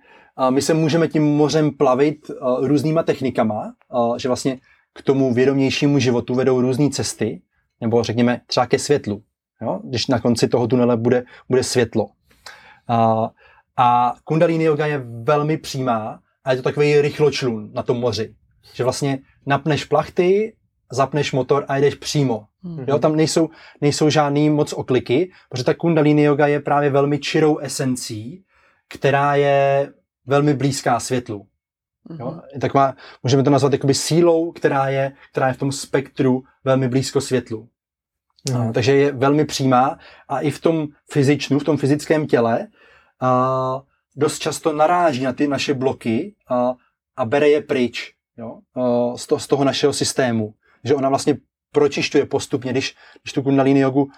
[0.50, 3.74] my se můžeme tím mořem plavit různýma technikama,
[4.18, 4.58] že vlastně
[4.94, 7.42] k tomu vědomějšímu životu vedou různé cesty,
[7.82, 9.24] nebo řekněme třeba ke světlu,
[9.62, 9.80] jo?
[9.84, 12.10] když na konci toho tunele bude, bude světlo.
[12.88, 13.30] A,
[13.78, 18.36] a kundalini yoga je velmi přímá a je to takový rychločlun na tom moři,
[18.74, 20.56] že vlastně napneš plachty,
[20.92, 22.46] zapneš motor a jdeš přímo.
[22.64, 22.86] Mm-hmm.
[22.88, 23.50] Jo, tam nejsou,
[23.82, 28.44] nejsou žádný moc okliky, protože ta kundalini yoga je právě velmi čirou esencí,
[28.90, 29.90] která je
[30.26, 31.48] velmi blízká světlu.
[32.20, 32.42] Jo?
[32.62, 36.88] Tak má, můžeme to nazvat jakoby sílou, která je, která je v tom spektru velmi
[36.88, 37.70] blízko světlu.
[38.52, 42.68] No, takže je velmi přímá a i v tom fyzičnu, v tom fyzickém těle
[43.20, 43.82] a,
[44.16, 46.74] dost často naráží na ty naše bloky a,
[47.18, 48.60] a bere je pryč jo?
[49.16, 50.54] Z, to, z toho našeho systému.
[50.84, 51.38] Že ona vlastně
[51.72, 54.10] pročišťuje postupně, když, když tu kundalini jogu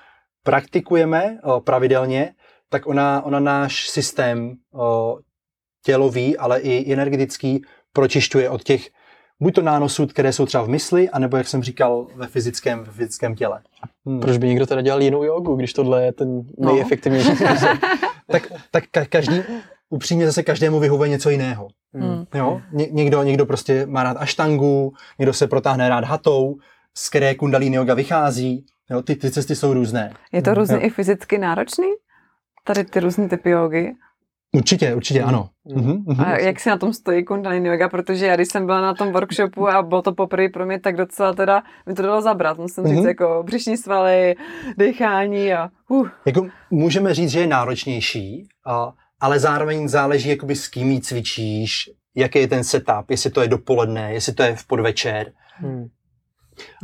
[0.43, 2.33] praktikujeme o, pravidelně,
[2.69, 5.17] tak ona, ona náš systém o,
[5.85, 7.61] tělový, ale i energetický
[7.93, 8.89] pročišťuje od těch
[9.39, 12.91] buď to nánosů, které jsou třeba v mysli, anebo, jak jsem říkal, ve fyzickém, ve
[12.91, 13.61] fyzickém těle.
[14.05, 14.19] Hmm.
[14.19, 16.73] Proč by někdo teda dělal jinou jogu, když tohle je ten no.
[16.73, 17.35] nejefektivnější no.
[17.35, 17.79] způsob?
[18.31, 19.41] tak, tak ka- každý,
[19.95, 21.67] upřímně zase každému vyhovuje něco jiného.
[21.93, 22.25] Hmm.
[22.33, 22.61] Jo?
[22.71, 26.55] Ně- někdo, někdo prostě má rád aštangu, někdo se protáhne rád hatou,
[26.97, 28.65] z které kundalini yoga vychází.
[28.89, 29.01] Jo?
[29.01, 30.13] Ty, ty cesty jsou různé.
[30.31, 31.87] Je to různě i fyzicky náročný?
[32.63, 33.93] Tady ty různé typy jogy?
[34.55, 35.49] Určitě, určitě, ano.
[35.65, 36.05] Mm.
[36.19, 39.11] A jak si na tom stojí Kundalini yoga, protože já když jsem byla na tom
[39.11, 42.87] workshopu a bylo to poprvé pro mě, tak docela teda mi to dalo zabrat, musím
[42.87, 43.07] říct, mhm.
[43.07, 44.35] jako břišní svaly,
[44.77, 46.09] dechání a uh.
[46.25, 48.47] Jako můžeme říct, že je náročnější,
[49.19, 54.13] ale zároveň záleží, jakoby s kým cvičíš, jaký je ten setup, jestli to je dopoledne,
[54.13, 55.31] jestli to je v podvečer.
[55.55, 55.87] Hmm.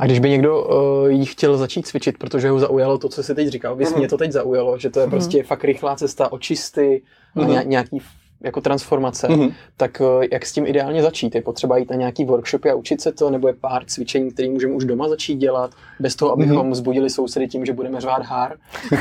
[0.00, 3.34] A když by někdo uh, jí chtěl začít cvičit, protože ho zaujalo to, co jsi
[3.34, 3.98] teď říkal, vys mm.
[3.98, 5.10] mě to teď zaujalo, že to je mm.
[5.10, 7.02] prostě fakt rychlá cesta, očisty,
[7.34, 7.48] mm.
[7.48, 7.98] ně, nějaký
[8.44, 9.54] jako transformace, mm-hmm.
[9.76, 11.34] tak uh, jak s tím ideálně začít?
[11.34, 14.48] Je potřeba jít na nějaký workshopy a učit se to, nebo je pár cvičení, které
[14.48, 16.70] můžeme už doma začít dělat, bez toho, abychom mm-hmm.
[16.70, 18.56] vzbudili sousedy tím, že budeme řvát hár?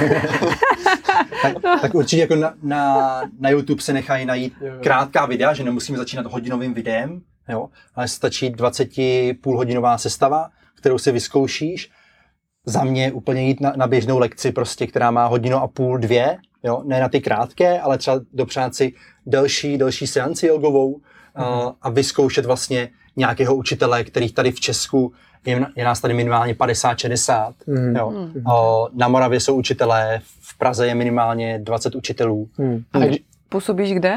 [1.42, 4.74] tak, tak určitě jako na, na, na YouTube se nechají najít jo, jo.
[4.84, 8.90] krátká videa, že nemusíme začínat hodinovým videem, jo, ale stačí 20
[9.42, 11.90] půlhodinová sestava, kterou si vyzkoušíš.
[12.66, 16.38] Za mě úplně jít na, na běžnou lekci, prostě, která má hodinu a půl, dvě,
[16.64, 18.94] jo, ne na ty krátké, ale třeba dopřát si
[19.26, 21.66] delší, delší seanci jogovou mm-hmm.
[21.66, 25.14] uh, a vyzkoušet vlastně nějakého učitele, kterých tady v Česku
[25.46, 27.54] je, je nás tady minimálně 50-60.
[27.68, 27.96] Mm.
[27.96, 28.12] Jo.
[28.12, 28.44] Mm.
[28.48, 32.50] O, na Moravě jsou učitelé, v Praze je minimálně 20 učitelů.
[32.58, 32.84] Mm.
[32.94, 33.20] A když
[33.50, 34.16] působíš kde?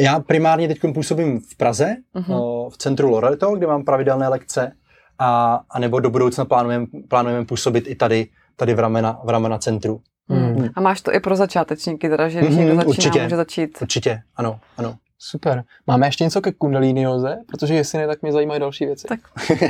[0.00, 2.34] Já primárně teď působím v Praze, mm-hmm.
[2.34, 4.72] o, v centru Loreto, kde mám pravidelné lekce
[5.18, 9.58] a, a nebo do budoucna plánujeme plánujeme působit i tady, tady v Ramena, v Ramena
[9.58, 10.00] centru.
[10.28, 10.68] Hmm.
[10.74, 13.78] A máš to i pro začátečníky, teda, že když mm-hmm, někdo začíná, určitě, může začít.
[13.82, 14.96] Určitě, ano, ano.
[15.22, 15.64] Super.
[15.86, 17.38] Máme ještě něco ke kundalini joze?
[17.46, 19.06] Protože jestli ne, tak mě zajímají další věci.
[19.08, 19.20] Tak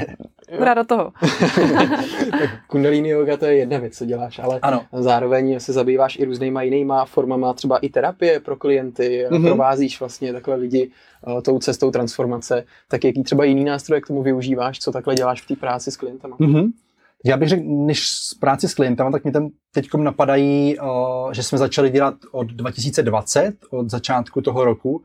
[0.59, 1.13] Hurá do toho.
[2.31, 4.87] tak yoga to je jedna věc, co děláš, ale ano.
[4.93, 9.47] zároveň se zabýváš i různýma jinýma formama, třeba i terapie pro klienty, mm-hmm.
[9.47, 10.91] provázíš vlastně takhle lidi
[11.27, 12.65] uh, tou cestou transformace.
[12.89, 15.97] Tak jaký třeba jiný nástroj k tomu využíváš, co takhle děláš v té práci s
[15.97, 16.37] klientama?
[16.37, 16.71] Mm-hmm.
[17.25, 21.43] Já bych řekl, než s práci s klientem, tak mi tam teď napadají, uh, že
[21.43, 25.03] jsme začali dělat od 2020, od začátku toho roku,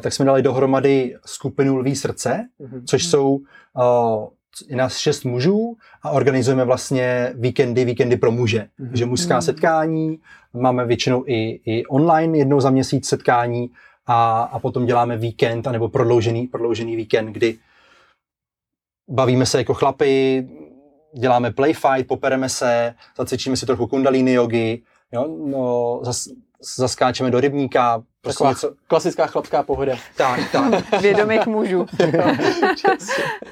[0.00, 2.82] tak jsme dali dohromady skupinu Lví srdce, mm-hmm.
[2.86, 4.28] což jsou uh,
[4.68, 8.58] je nás šest mužů a organizujeme vlastně víkendy, víkendy pro muže.
[8.58, 8.88] Mm-hmm.
[8.88, 9.44] Takže mužská mm-hmm.
[9.44, 10.18] setkání,
[10.52, 13.70] máme většinou i, i online jednou za měsíc setkání
[14.06, 17.58] a, a potom děláme víkend, anebo prodloužený, prodloužený víkend, kdy
[19.08, 20.48] bavíme se jako chlapy,
[21.18, 26.28] děláme play fight, popereme se, zacvičíme si trochu kundalini jogi, jo, no, zas,
[26.76, 28.02] zaskáčeme do rybníka.
[28.20, 28.74] Prostě Taková něco...
[28.86, 29.96] klasická chlapská pohoda.
[30.16, 31.00] Tak, tak.
[31.00, 31.86] Vědomých mužů.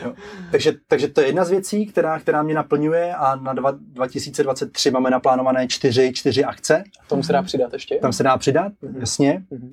[0.04, 0.14] jo.
[0.50, 4.90] Takže, takže to je jedna z věcí, která, která mě naplňuje a na dva, 2023
[4.90, 6.84] máme naplánované čtyři, čtyři akce.
[7.08, 7.94] Tomu se dá přidat ještě?
[7.96, 9.00] Tam se dá přidat, mm-hmm.
[9.00, 9.42] jasně.
[9.52, 9.70] Mm-hmm.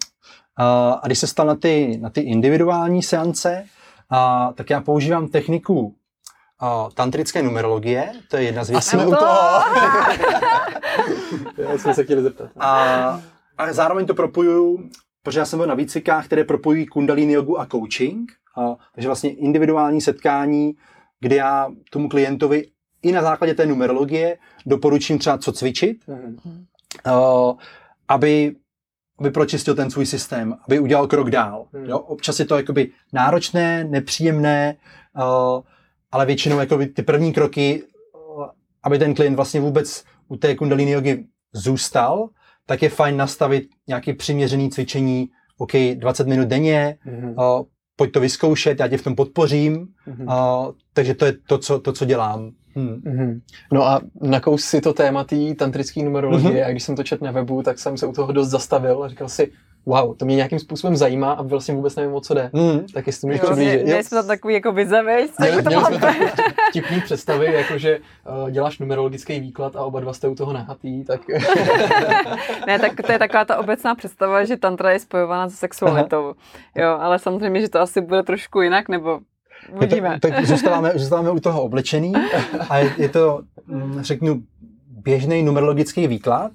[0.58, 3.66] A, a když se stal na ty, na ty individuální seance,
[4.10, 5.96] a, tak já používám techniku
[6.62, 8.88] uh, tantrické numerologie, to je jedna z věcí.
[8.88, 9.60] A jsme u toho.
[11.58, 12.50] já jsem se chtěl zeptat.
[12.60, 13.22] A,
[13.58, 14.90] a zároveň to propojuju,
[15.24, 19.34] protože já jsem byl na výcvikách, které propojují kundalini jogu a coaching, a, takže vlastně
[19.34, 20.74] individuální setkání,
[21.20, 22.66] kde já tomu klientovi
[23.02, 26.66] i na základě té numerologie doporučím třeba co cvičit, mm.
[27.08, 27.58] uh,
[28.08, 28.56] aby
[29.20, 31.66] aby pročistil ten svůj systém, aby udělal krok dál.
[31.74, 31.86] Mm.
[31.86, 32.00] Jo?
[32.00, 34.76] Občas je to jakoby náročné, nepříjemné,
[35.18, 35.62] uh,
[36.12, 37.84] ale většinou jako ty první kroky,
[38.84, 42.30] aby ten klient vlastně vůbec u té kundalini jogy zůstal,
[42.66, 47.60] tak je fajn nastavit nějaké přiměřené cvičení, OK, 20 minut denně, mm-hmm.
[47.60, 50.68] uh, pojď to vyzkoušet, já tě v tom podpořím, mm-hmm.
[50.68, 52.52] uh, takže to je to, co, to, co dělám.
[52.76, 53.02] Hmm.
[53.06, 53.42] Mm-hmm.
[53.72, 56.68] No a nakous si to téma té tantrické numerologie mm-hmm.
[56.68, 59.10] a když jsem to četl na webu, tak jsem se u toho dost zastavil a
[59.10, 59.52] říkal si,
[59.90, 62.50] wow, to mě nějakým způsobem zajímá a vlastně vůbec nevím, o co jde.
[62.54, 62.86] Mm.
[62.94, 63.84] Tak jestli to můžeš přiblížit.
[63.84, 66.16] Měli jsme tam takový jako vize, Měli, měli jsme tam
[66.70, 68.00] vtipný představy, jakože
[68.44, 71.22] uh, děláš numerologický výklad a oba dva jste u toho nahatý, tak...
[72.68, 76.34] ne, tak to je taková ta obecná představa, že tantra je spojována se sexualitou.
[76.76, 79.20] Jo, ale samozřejmě, že to asi bude trošku jinak, nebo
[79.76, 80.20] Uvidíme.
[80.22, 82.14] Tak, tak zůstáváme, zůstáváme u toho oblečení
[82.70, 84.42] a je, je to, mm, řeknu,
[84.88, 86.52] běžný numerologický výklad,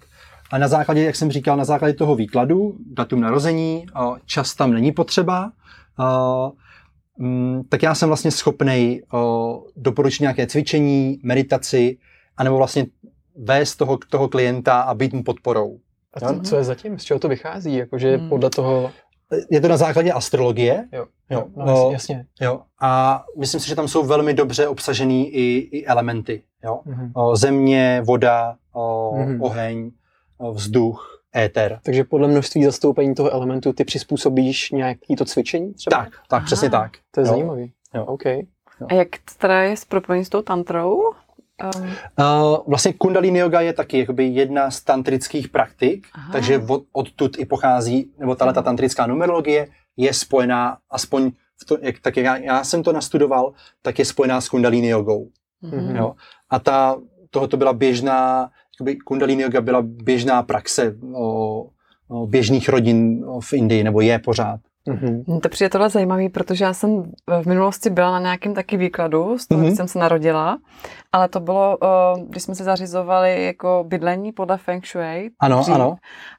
[0.55, 3.87] a na základě, jak jsem říkal, na základě toho výkladu, datum narození,
[4.27, 5.53] čas tam není potřeba,
[7.19, 9.03] mm, tak já jsem vlastně schopný
[9.77, 11.99] doporučit nějaké cvičení, meditaci,
[12.37, 12.87] anebo vlastně
[13.37, 15.79] vést toho, toho klienta a být mu podporou.
[16.15, 16.99] A to, co je zatím?
[16.99, 17.77] Z čeho to vychází?
[17.77, 18.29] Jakože hmm.
[18.29, 18.91] podle toho...
[19.51, 20.89] Je to na základě astrologie.
[20.93, 22.27] Jo, jo no, jasně.
[22.41, 22.61] Jo.
[22.81, 26.43] A myslím si, že tam jsou velmi dobře obsažený i, i elementy.
[26.65, 26.81] Jo?
[26.87, 27.37] Mm-hmm.
[27.37, 29.39] Země, voda, mm-hmm.
[29.41, 29.91] oheň,
[30.53, 31.81] vzduch, éter.
[31.83, 35.97] Takže podle množství zastoupení toho elementu ty přizpůsobíš nějaký to cvičení třeba?
[35.97, 36.93] Tak, tak, přesně tak.
[37.11, 37.31] To je jo.
[37.31, 37.73] zajímavý.
[37.95, 38.05] Jo.
[38.05, 38.25] OK.
[38.25, 38.87] Jo.
[38.89, 41.01] A jak teda je s propojením s tou tantrou?
[41.77, 46.33] Um, uh, vlastně kundalini yoga je taky jakoby jedna z tantrických praktik, Aha.
[46.33, 51.31] takže od, odtud i pochází, nebo tahle ta tantrická numerologie je spojená, aspoň
[51.63, 54.89] v to, jak, tak jak já, já jsem to nastudoval, tak je spojená s kundalini
[54.89, 55.29] jogou.
[55.63, 55.97] Mm-hmm.
[55.97, 56.15] Jo?
[56.51, 56.97] A ta,
[57.31, 61.67] tohoto byla běžná, jakoby kundalini yoga byla běžná praxe o,
[62.09, 64.61] o běžných rodin v Indii, nebo je pořád.
[64.89, 65.41] Mm-hmm.
[65.41, 67.03] To přijde tohle zajímavý, protože já jsem
[67.43, 69.65] v minulosti byla na nějakém taky výkladu, z toho, mm-hmm.
[69.65, 70.59] když jsem se narodila,
[71.13, 71.79] ale to bylo,
[72.29, 75.31] když jsme se zařizovali jako bydlení podle Feng Shui.
[75.41, 75.97] Ano, dřív, ano.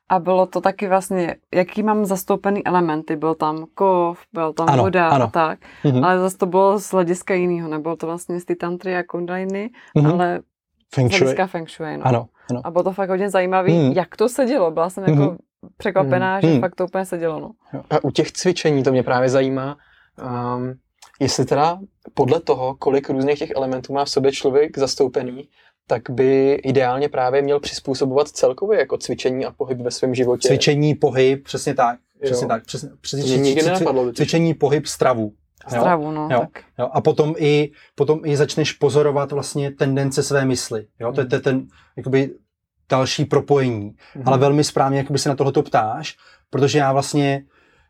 [0.10, 3.16] A bylo to taky vlastně, jaký mám zastoupený elementy.
[3.16, 5.26] Byl tam kov, byl tam ano, voda ano.
[5.26, 6.06] a tak, mm-hmm.
[6.06, 7.70] ale zase to bylo z hlediska jiného.
[7.70, 10.14] Nebylo to vlastně z té tantry a kundalini, mm-hmm.
[10.14, 10.40] ale
[10.94, 11.18] Feng Shui.
[11.18, 11.98] z hlediska Feng Shui.
[11.98, 12.08] No.
[12.08, 12.62] Ano, ano.
[12.64, 13.92] A bylo to fakt hodně zajímavé, mm.
[13.92, 14.72] jak to se dělo.
[14.72, 15.38] Byla jsem jako mm-hmm
[15.78, 16.42] překvapená, hmm.
[16.42, 16.60] že hmm.
[16.60, 17.40] fakt to úplně se dělo.
[17.40, 17.52] No.
[17.90, 19.78] A u těch cvičení to mě právě zajímá,
[20.56, 20.74] um,
[21.20, 21.80] jestli teda
[22.14, 25.50] podle toho, kolik různých těch elementů má v sobě člověk zastoupený,
[25.88, 30.48] tak by ideálně právě měl přizpůsobovat celkově jako cvičení a pohyb ve svém životě.
[30.48, 32.00] Cvičení, pohyb, přesně tak.
[32.22, 32.50] Přesně jo.
[32.50, 32.66] tak.
[32.66, 34.14] Přesně, přesně, nenapadlo.
[34.14, 35.32] Cvičení, pohyb, stravu.
[35.68, 36.30] Stravu, no.
[36.32, 36.64] Jo, tak.
[36.80, 36.90] jo.
[36.94, 40.88] A potom i, potom i začneš pozorovat vlastně tendence své mysli.
[41.00, 41.14] Jo?
[41.14, 42.36] To je ten, ten jakoby
[42.90, 43.92] další propojení.
[43.92, 44.24] Mm-hmm.
[44.26, 46.18] Ale velmi správně jakoby se na tohoto ptáš,
[46.50, 47.44] protože já vlastně,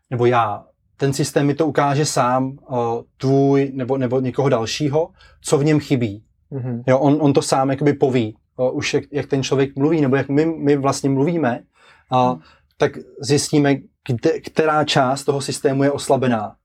[0.10, 0.65] nebo já,
[0.97, 5.10] ten systém mi to ukáže sám, o, tvůj nebo, nebo někoho dalšího,
[5.41, 6.23] co v něm chybí.
[6.51, 6.84] Mm-hmm.
[6.88, 10.15] Jo, on, on to sám jakoby poví, o, už jak, jak ten člověk mluví, nebo
[10.15, 11.63] jak my, my vlastně mluvíme,
[12.12, 12.39] a, mm.
[12.78, 13.75] tak zjistíme,
[14.08, 16.56] kde, která část toho systému je oslabená.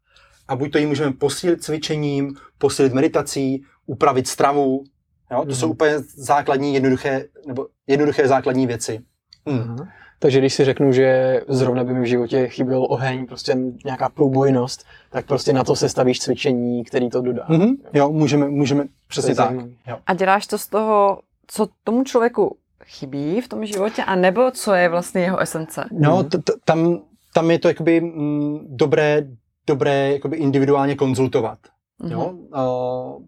[0.51, 4.85] A buď to ji můžeme posílit cvičením, posílit meditací, upravit stravu,
[5.31, 5.39] Jo?
[5.39, 5.55] To mm-hmm.
[5.55, 5.73] jsou mhm.
[5.73, 9.01] úplně základní, jednoduché, nebo jednoduché základní věci.
[9.47, 9.77] Mm.
[10.19, 14.87] Takže když si řeknu, že zrovna by mi v životě chyběl oheň, prostě nějaká průbojnost,
[15.11, 17.47] tak prostě na to se stavíš cvičení, který to dodá.
[17.49, 17.77] Mm-hmm.
[17.93, 19.55] Jo, můžeme, můžeme přesně tak.
[19.87, 19.99] Jo.
[20.07, 24.75] A děláš to z toho, co tomu člověku chybí v tom životě, a nebo co
[24.75, 25.85] je vlastně jeho esence?
[25.93, 27.01] No, t- t- tam,
[27.35, 29.27] tam je to jakoby m, mm, dobré,
[29.67, 31.59] dobré jakoby individuálně konzultovat.
[32.03, 32.13] Mm-hmm.
[32.13, 32.31] Jo?
[32.31, 33.25] Uh,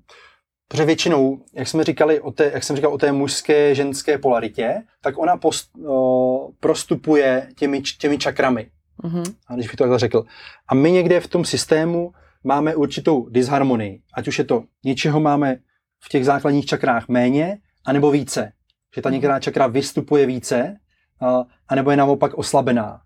[0.73, 4.83] Protože většinou, jak jsme říkali o té, jak jsem říkal o té mužské, ženské polaritě,
[5.01, 8.71] tak ona post, o, prostupuje těmi, těmi čakrami.
[9.03, 9.35] Mm-hmm.
[9.49, 10.25] A když bych to takhle řekl.
[10.69, 12.13] A my někde v tom systému
[12.45, 14.03] máme určitou disharmonii.
[14.15, 15.57] Ať už je to něčeho máme
[16.05, 18.53] v těch základních čakrách méně, anebo více.
[18.95, 20.77] Že ta některá čakra vystupuje více,
[21.21, 23.01] a, anebo je naopak oslabená.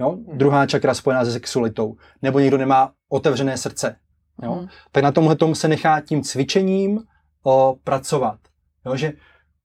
[0.00, 0.10] Jo?
[0.10, 0.38] Mhm.
[0.38, 1.96] Druhá čakra spojená se sexualitou.
[2.22, 3.96] Nebo někdo nemá otevřené srdce.
[4.42, 4.54] Jo?
[4.54, 4.68] Mm.
[4.92, 7.00] Tak na tomhle tomu se nechá tím cvičením
[7.42, 8.38] o, pracovat.
[8.86, 8.96] Jo?
[8.96, 9.12] Že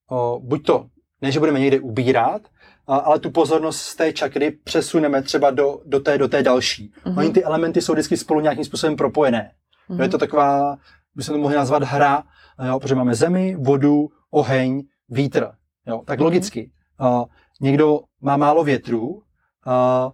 [0.10, 0.88] o, buď to,
[1.22, 2.42] ne, že budeme někde ubírat,
[2.88, 6.94] a, ale tu pozornost z té čakry přesuneme třeba do, do, té, do té další.
[7.06, 7.18] Mm.
[7.18, 9.52] Oni ty elementy jsou vždycky spolu nějakým způsobem propojené.
[9.90, 9.98] Mm.
[9.98, 10.04] Jo?
[10.04, 10.78] Je to taková,
[11.16, 12.24] by se to mohli nazvat hra,
[12.68, 12.80] jo?
[12.80, 15.52] protože máme zemi, vodu, oheň, vítr.
[15.88, 16.02] Jo?
[16.06, 16.26] Tak mm.
[16.26, 16.72] logicky.
[17.00, 17.26] A,
[17.62, 19.24] někdo má málo větru,
[19.68, 20.12] a,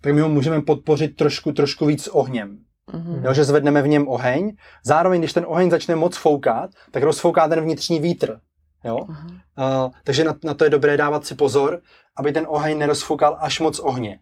[0.00, 2.58] tak my ho můžeme podpořit trošku, trošku víc ohněm.
[2.92, 3.24] Mm-hmm.
[3.24, 4.56] Jo, že zvedneme v něm oheň.
[4.84, 8.40] Zároveň, když ten oheň začne moc foukat, tak rozfouká ten vnitřní vítr.
[8.84, 8.96] Jo?
[8.96, 9.40] Uh-huh.
[9.84, 11.80] Uh, takže na, na to je dobré dávat si pozor,
[12.16, 14.18] aby ten oheň nerozfoukal až moc ohně.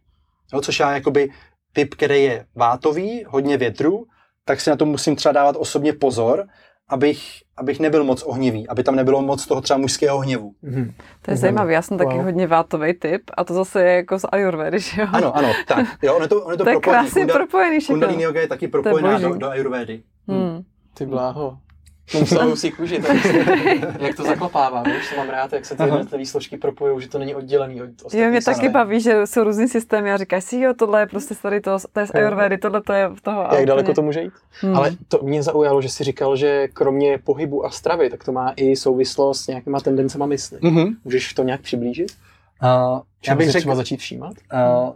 [0.53, 1.31] Jo, což já jakoby
[1.73, 4.07] typ, který je vátový, hodně větru,
[4.45, 6.47] tak si na to musím třeba dávat osobně pozor,
[6.89, 10.55] abych, abych nebyl moc ohnivý, aby tam nebylo moc toho třeba mužského hněvu.
[10.65, 10.93] Mm-hmm.
[11.23, 12.25] To je zajímavé, já jsem taky wow.
[12.25, 15.07] hodně vátový typ a to zase je jako z Ayurvedy, že jo?
[15.13, 15.87] Ano, ano, tak.
[16.03, 17.95] Jo, ono to, ono to, to je krásně Kunda, propojený všechno.
[17.95, 20.03] Kundalini yoga je taky propojená do, do Ayurvedy.
[20.29, 20.63] Hmm.
[20.95, 21.59] Ty bláho.
[22.13, 23.03] To musí kůži,
[23.99, 27.19] jak to zaklapává, víš, to mám rád, jak se ty jednotlivé složky propojují, že to
[27.19, 28.23] není oddělený od ostatních.
[28.23, 31.35] Jo, mě taky baví, že jsou různý systémy a říkáš si, jo, tohle je prostě
[31.35, 33.49] tady to, to je z Ayurvedy, tohle to je v toho.
[33.55, 34.33] Jak daleko to může jít?
[34.61, 34.77] Hmm.
[34.77, 38.53] Ale to mě zaujalo, že jsi říkal, že kromě pohybu a stravy, tak to má
[38.57, 40.59] i souvislost s nějakýma tendencema mysli.
[40.59, 40.97] Mm-hmm.
[41.05, 42.13] Můžeš to nějak přiblížit?
[42.63, 44.33] Uh, já bych řekl, třeba začít všímat?
[44.53, 44.93] Uh,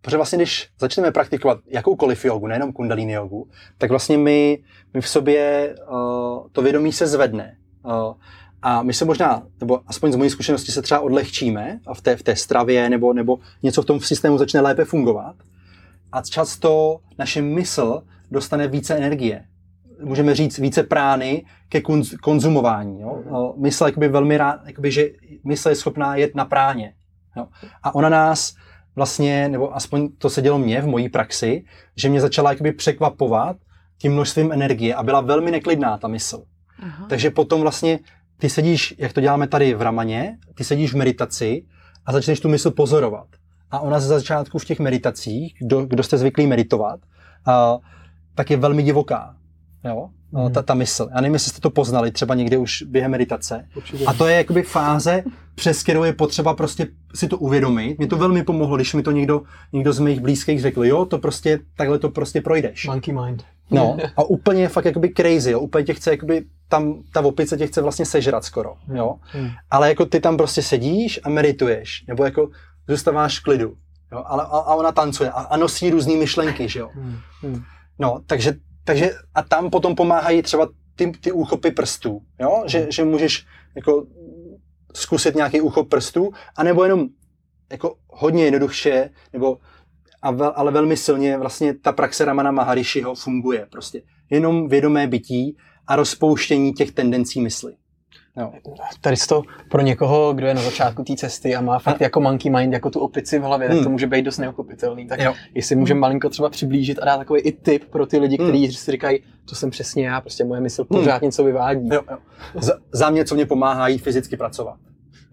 [0.00, 4.62] Protože vlastně, když začneme praktikovat jakoukoliv jogu, nejenom kundalini jogu, tak vlastně my,
[4.94, 7.56] my v sobě uh, to vědomí se zvedne.
[7.84, 8.14] Uh,
[8.62, 12.22] a my se možná, nebo aspoň z mojí zkušenosti, se třeba odlehčíme v té, v
[12.22, 15.36] té stravě, nebo, nebo něco v tom systému začne lépe fungovat.
[16.12, 19.44] A často naše mysl dostane více energie.
[20.02, 23.00] Můžeme říct více prány ke konz, konzumování.
[23.00, 23.10] Jo?
[23.10, 25.08] Uh, mysl jakoby velmi rád, jakoby, že
[25.44, 26.94] mysl je schopná jet na práně.
[27.36, 27.46] Jo?
[27.82, 28.54] A ona nás
[28.98, 31.64] vlastně, nebo aspoň to se dělo mně v mojí praxi,
[31.96, 33.56] že mě začala jakoby překvapovat
[33.98, 36.42] tím množstvím energie a byla velmi neklidná ta mysl.
[36.82, 37.06] Aha.
[37.08, 37.98] Takže potom vlastně
[38.38, 41.64] ty sedíš, jak to děláme tady v Ramaně, ty sedíš v meditaci
[42.06, 43.26] a začneš tu mysl pozorovat.
[43.70, 47.00] A ona ze začátku v těch meditacích, kdo, kdo jste zvyklí meditovat,
[47.46, 47.78] a,
[48.34, 49.36] tak je velmi divoká.
[49.84, 50.08] Jo?
[50.32, 50.52] Hmm.
[50.52, 51.08] Ta, ta mysl.
[51.14, 53.68] Já nevím, jestli jste to poznali třeba někdy už během meditace.
[53.76, 54.04] Určitě.
[54.04, 55.24] A to je jakoby fáze,
[55.54, 57.98] přes kterou je potřeba prostě si to uvědomit.
[57.98, 61.18] Mě to velmi pomohlo, když mi to někdo, někdo z mých blízkých řekl, jo, to
[61.18, 62.86] prostě, takhle to prostě projdeš.
[62.86, 63.44] Monkey mind.
[63.70, 65.60] No a úplně fakt jakoby crazy, jo.
[65.60, 69.14] úplně tě chce jakoby tam ta opice tě chce vlastně sežrat skoro, jo.
[69.22, 69.50] Hmm.
[69.70, 72.48] Ale jako ty tam prostě sedíš a medituješ, nebo jako
[72.88, 73.74] zůstáváš v klidu,
[74.12, 74.22] jo.
[74.26, 76.90] Ale, a, a ona tancuje a, a nosí různé myšlenky, že jo.
[76.94, 77.16] Hmm.
[77.42, 77.62] Hmm.
[77.98, 78.54] No, takže,
[78.88, 84.06] takže a tam potom pomáhají třeba ty, ty úchopy prstů, jo, že, že můžeš jako
[84.94, 87.08] zkusit nějaký úchop prstů, anebo jenom
[87.70, 89.58] jako hodně jednoduše, nebo
[90.22, 93.66] a vel, ale velmi silně vlastně ta praxe Ramana Maharishiho funguje.
[93.70, 97.72] Prostě jenom vědomé bytí a rozpouštění těch tendencí mysli.
[98.38, 98.52] Jo.
[99.00, 102.04] Tady to pro někoho, kdo je na začátku té cesty a má fakt a...
[102.04, 103.76] jako monkey mind, jako tu opici v hlavě, hmm.
[103.76, 105.06] tak to může být dost neuchopitelný.
[105.06, 105.34] Tak jo.
[105.54, 106.00] jestli můžeme hmm.
[106.00, 108.72] malinko třeba přiblížit a dát takový i tip pro ty lidi, kteří hmm.
[108.72, 111.26] si říkají, to jsem přesně já, prostě moje mysl pořád hmm.
[111.26, 111.88] něco vyvádí.
[111.92, 112.18] Jo, jo.
[112.60, 114.76] Za, za mě, co mě pomáhá jít fyzicky pracovat.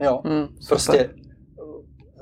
[0.03, 1.09] Jo, hmm, prostě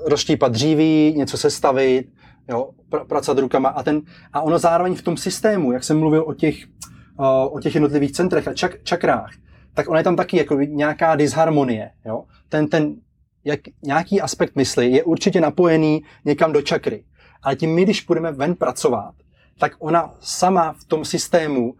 [0.06, 2.06] rozštípat dříví, něco sestavit,
[2.48, 6.24] jo, pr- pracovat rukama a, ten, a ono zároveň v tom systému, jak jsem mluvil
[6.26, 6.56] o těch,
[7.18, 9.30] uh, o těch jednotlivých centrech a čak, čakrách,
[9.74, 11.90] tak ono je tam taky jako nějaká disharmonie.
[12.04, 12.24] Jo?
[12.48, 12.94] Ten, ten,
[13.44, 17.04] jak, nějaký aspekt mysli je určitě napojený někam do čakry.
[17.42, 19.14] Ale tím my, když budeme ven pracovat,
[19.58, 21.76] tak ona sama v tom systému uh,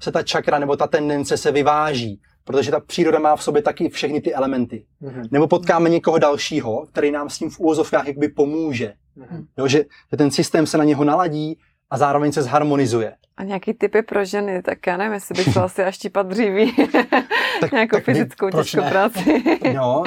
[0.00, 3.88] se ta čakra nebo ta tendence se vyváží, protože ta příroda má v sobě taky
[3.88, 4.84] všechny ty elementy.
[5.02, 5.28] Mm-hmm.
[5.30, 8.92] Nebo potkáme někoho dalšího, který nám s tím v úvozovkách jakoby pomůže.
[9.16, 9.46] Mm-hmm.
[9.58, 11.58] Jo, že, že ten systém se na něho naladí
[11.90, 13.16] a zároveň se zharmonizuje.
[13.36, 16.72] A nějaký typy pro ženy, tak já nevím, jestli bych šla asi až štípat dříví.
[17.60, 18.90] tak, Nějakou tak fyzickou těžkou ne?
[18.90, 19.42] práci.
[19.74, 20.02] no,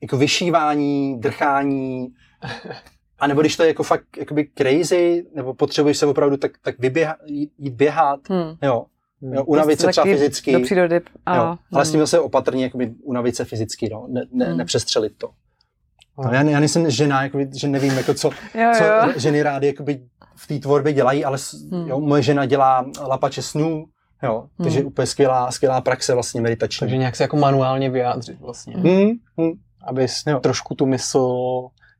[0.00, 2.08] jako vyšívání, drchání,
[3.18, 6.78] a nebo když to je jako fakt jakoby crazy, nebo potřebuješ se opravdu tak, tak
[6.78, 7.16] vyběha,
[7.58, 8.56] jít běhat, hmm.
[8.62, 8.86] jo.
[9.22, 9.34] Hmm.
[9.34, 10.52] jo unavit se třeba fyzicky.
[10.52, 11.00] Do přírody.
[11.26, 11.56] A, jo.
[11.72, 14.06] Ale s tím zase opatrně jakoby unavit se fyzicky, no.
[14.08, 14.56] ne, ne, hmm.
[14.56, 15.30] nepřestřelit to.
[16.24, 19.12] No, já, já nejsem žena, jakoby, že nevím, jako co, jo, co jo.
[19.16, 20.00] ženy rády jakoby
[20.36, 21.38] v té tvorbě dělají, ale
[21.72, 21.88] hmm.
[21.88, 23.84] jo, moje žena dělá lapače snů,
[24.22, 24.64] jo, hmm.
[24.64, 26.80] takže úplně skvělá, skvělá praxe vlastně meditační.
[26.80, 28.76] Takže nějak se jako manuálně vyjádřit vlastně.
[28.76, 29.10] Hmm.
[29.38, 29.52] Hmm.
[29.86, 30.40] Aby jo.
[30.40, 31.36] trošku tu mysl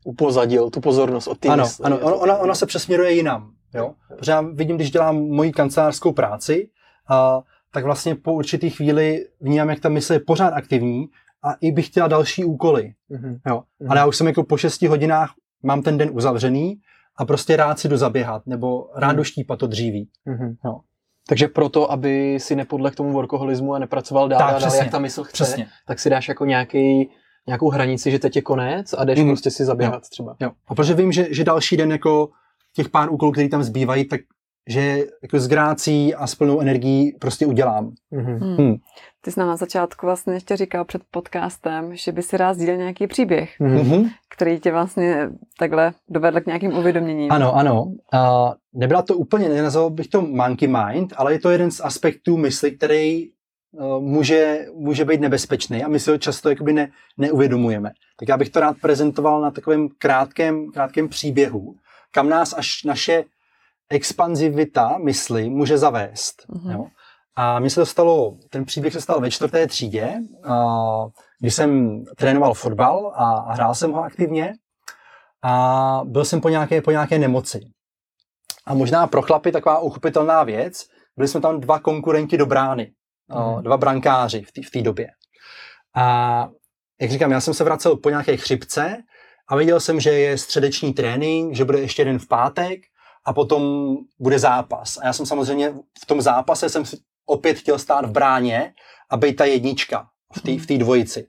[0.04, 1.84] upozadil, tu pozornost od té Ano, mysli.
[1.84, 3.50] ano ona, ona se přesměruje jinam.
[3.74, 3.94] Jo?
[4.16, 6.68] Protože já vidím, když dělám moji kancelářskou práci,
[7.08, 7.40] a,
[7.72, 11.06] tak vlastně po určitý chvíli vnímám, jak ta mysl je pořád aktivní
[11.42, 12.92] a i bych chtěla další úkoly.
[13.10, 13.38] Mm-hmm.
[13.46, 13.62] Jo?
[13.80, 13.90] Mm-hmm.
[13.90, 16.80] Ale já už jsem jako po šesti hodinách mám ten den uzavřený
[17.18, 19.16] a prostě rád si jdu zaběhat nebo rád mm.
[19.16, 20.08] doštípat to dříví.
[20.26, 20.56] Mm-hmm.
[20.64, 20.80] Jo.
[21.28, 24.98] Takže proto, aby si nepodlehl k tomu workoholismu a nepracoval dál, tak, dál, jak ta
[24.98, 25.66] mysl chce, přesně.
[25.86, 27.10] tak si dáš jako nějaký
[27.46, 29.26] nějakou hranici, že teď je konec a jdeš mm.
[29.26, 30.08] prostě si zaběhat jo.
[30.10, 30.36] třeba.
[30.40, 30.50] Jo.
[30.68, 32.30] A protože vím, že, že další den jako
[32.74, 34.20] těch pár úkolů, které tam zbývají, tak
[34.68, 37.92] že jako s grácí a s plnou energií prostě udělám.
[38.12, 38.56] Mm-hmm.
[38.56, 38.76] Hmm.
[39.20, 42.76] Ty jsi nám na začátku vlastně ještě říkal před podcastem, že by si rád sdílel
[42.76, 44.10] nějaký příběh, mm-hmm.
[44.28, 47.32] který tě vlastně takhle dovedl k nějakým uvědoměním.
[47.32, 47.82] Ano, ano.
[47.82, 52.36] Uh, nebyla to úplně, nenazval bych to monkey mind, ale je to jeden z aspektů
[52.36, 53.28] mysli, který
[53.72, 57.90] uh, může, může být nebezpečný a my si ho často jakoby ne, neuvědomujeme.
[58.18, 61.74] Tak já bych to rád prezentoval na takovém krátkém, krátkém příběhu,
[62.10, 63.24] kam nás až naše
[63.90, 66.46] expanzivita mysli může zavést.
[66.48, 66.72] Mm-hmm.
[66.72, 66.86] Jo?
[67.36, 70.14] A mně se to stalo, ten příběh se stal ve čtvrté třídě,
[71.40, 74.52] když jsem trénoval fotbal a, hrál jsem ho aktivně
[75.44, 77.60] a byl jsem po nějaké, po nějaké nemoci.
[78.66, 82.92] A možná pro chlapy taková uchopitelná věc, byli jsme tam dva konkurenti do brány,
[83.28, 83.62] mm.
[83.62, 85.08] dva brankáři v té době.
[85.96, 86.48] A
[87.00, 88.96] jak říkám, já jsem se vracel po nějaké chřipce
[89.48, 92.80] a viděl jsem, že je středeční trénink, že bude ještě jeden v pátek
[93.26, 94.96] a potom bude zápas.
[94.96, 96.82] A já jsem samozřejmě v tom zápase jsem
[97.26, 98.74] opět chtěl stát v bráně
[99.10, 101.28] a být ta jednička v té v dvojici.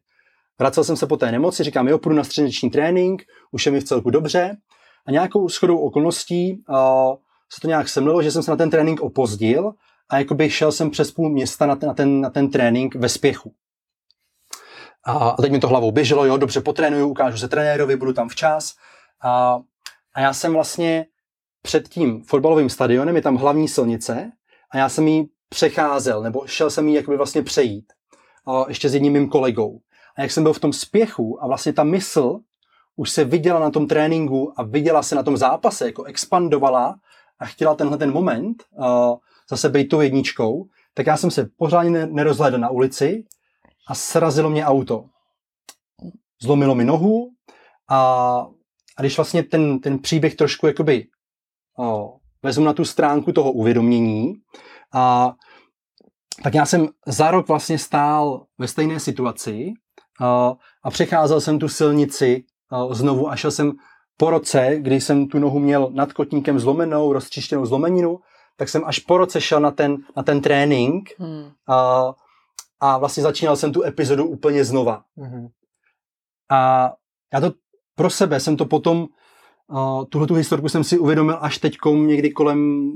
[0.60, 3.80] Vracel jsem se po té nemoci, říkám, jo, půjdu na středeční trénink, už je mi
[3.80, 4.58] v celku dobře.
[5.06, 7.16] A nějakou shodou okolností uh,
[7.54, 9.72] se to nějak semlilo, že jsem se na ten trénink opozdil
[10.10, 13.10] a jakoby šel jsem přes půl města na ten, na ten, na ten trénink ve
[13.10, 13.54] spěchu.
[15.06, 18.74] A teď mi to hlavou běželo, jo, dobře potrénuju, ukážu se trenérovi, budu tam včas.
[19.24, 19.60] A,
[20.14, 21.06] a já jsem vlastně
[21.62, 24.32] před tím fotbalovým stadionem, je tam hlavní silnice
[24.72, 27.94] a já jsem ji přecházel, nebo šel jsem ji jakoby vlastně přejít
[28.48, 29.80] a ještě s jedním mým kolegou.
[30.18, 32.40] A jak jsem byl v tom spěchu a vlastně ta mysl
[32.96, 36.96] už se viděla na tom tréninku a viděla se na tom zápase, jako expandovala
[37.40, 38.86] a chtěla tenhle ten moment uh,
[39.50, 43.24] zase být tou jedničkou, tak já jsem se pořádně nerozhledl na ulici
[43.88, 45.06] a srazilo mě auto.
[46.42, 47.30] Zlomilo mi nohu
[47.90, 48.00] a,
[48.98, 51.08] a když vlastně ten, ten příběh trošku jakoby
[52.44, 54.34] vezmu na tu stránku toho uvědomění,
[54.94, 55.34] A
[56.44, 59.74] tak já jsem za rok vlastně stál ve stejné situaci
[60.22, 60.54] a,
[60.84, 63.72] a přecházel jsem tu silnici a, znovu a šel jsem
[64.18, 68.20] po roce, kdy jsem tu nohu měl nad kotníkem zlomenou, roztříštěnou zlomeninu,
[68.56, 71.52] tak jsem až po roce šel na ten, na ten trénink hmm.
[71.68, 72.12] a,
[72.80, 75.04] a vlastně začínal jsem tu epizodu úplně znova.
[75.18, 75.48] Hmm.
[76.52, 76.92] A
[77.34, 77.52] já to
[77.96, 79.08] pro sebe jsem to potom,
[79.70, 82.92] uh, tuhle tu historku jsem si uvědomil až teď někdy kolem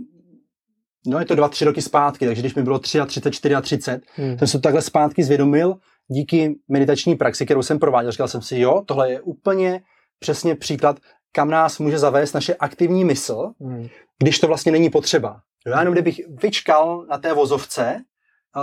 [1.08, 4.38] No je to dva, tři roky zpátky, takže když mi bylo 33, 34, hmm.
[4.38, 5.76] jsem se to takhle zpátky zvědomil
[6.08, 8.12] díky meditační praxi, kterou jsem prováděl.
[8.12, 9.82] Říkal jsem si, jo, tohle je úplně
[10.20, 11.00] přesně příklad,
[11.32, 13.88] kam nás může zavést naše aktivní mysl, hmm.
[14.20, 15.42] když to vlastně není potřeba.
[15.66, 18.04] Já jenom kdybych vyčkal na té vozovce,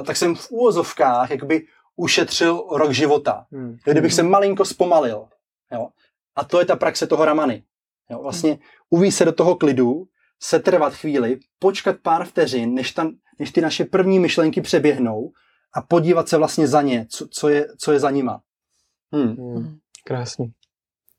[0.07, 3.47] tak jsem v úvozovkách jakoby ušetřil rok života.
[3.53, 3.77] Hmm.
[3.85, 5.29] Kdybych se malinko zpomalil.
[5.73, 5.89] Jo.
[6.37, 7.63] A to je ta praxe toho ramany.
[8.11, 8.23] Jo.
[8.23, 8.59] Vlastně
[8.91, 10.05] uví se do toho klidu,
[10.41, 15.33] setrvat chvíli, počkat pár vteřin, než, tam, než ty naše první myšlenky přeběhnou
[15.75, 18.41] a podívat se vlastně za ně, co, co, je, co je za nima.
[19.13, 19.37] Hmm.
[19.37, 19.79] Hmm.
[20.05, 20.53] Krásný.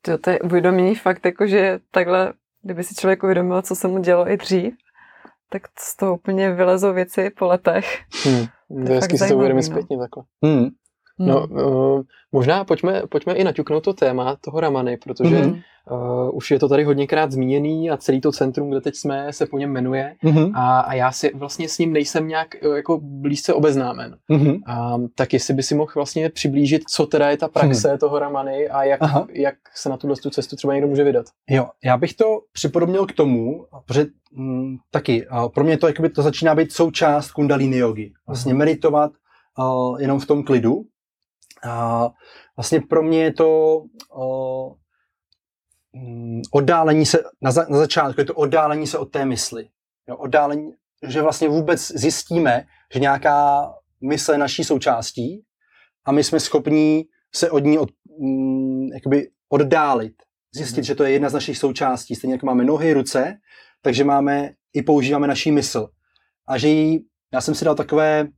[0.02, 2.32] To, to je uvědomění fakt, jako že takhle,
[2.62, 4.74] kdyby si člověk uvědomil, co se mu dělo i dřív,
[5.50, 7.98] tak z toho úplně vylezou věci po letech.
[8.24, 8.46] Hmm.
[8.86, 9.66] To je hezky si to uvědomit no.
[9.66, 10.24] zpětně takhle.
[10.44, 10.68] Hmm.
[11.26, 12.02] No, uh,
[12.32, 15.62] možná pojďme, pojďme i naťuknout to téma toho Ramany, protože mm-hmm.
[15.90, 19.46] uh, už je to tady hodněkrát zmíněný a celý to centrum, kde teď jsme, se
[19.46, 20.52] po něm jmenuje mm-hmm.
[20.54, 24.16] a, a já si vlastně s ním nejsem nějak uh, jako blízce obeznámen.
[24.30, 24.60] Mm-hmm.
[24.66, 27.98] A, tak jestli by si mohl vlastně přiblížit, co teda je ta praxe mm-hmm.
[27.98, 29.00] toho Ramany a jak,
[29.32, 31.26] jak se na tuhle cestu třeba někdo může vydat.
[31.50, 36.08] Jo, já bych to připodobnil k tomu, protože mm, taky uh, pro mě to, jakoby,
[36.08, 38.12] to začíná být součást kundalini jogy.
[38.26, 38.58] Vlastně mm-hmm.
[38.58, 39.12] meditovat
[39.58, 40.82] uh, jenom v tom klidu,
[41.68, 42.08] a
[42.56, 43.82] vlastně pro mě je to
[44.12, 44.74] o,
[45.92, 49.68] mm, oddálení se, na, za, na začátku je to oddálení se od té mysli.
[50.08, 50.72] Jo, oddálení,
[51.06, 53.70] že vlastně vůbec zjistíme, že nějaká
[54.08, 55.44] mysl je naší součástí
[56.04, 57.04] a my jsme schopní
[57.34, 57.88] se od ní od,
[58.20, 60.14] mm, jakoby oddálit.
[60.54, 60.84] Zjistit, hmm.
[60.84, 62.14] že to je jedna z našich součástí.
[62.14, 63.38] Stejně jako máme nohy, ruce,
[63.82, 65.88] takže máme i používáme naší mysl.
[66.48, 68.28] A že jí, já jsem si dal takové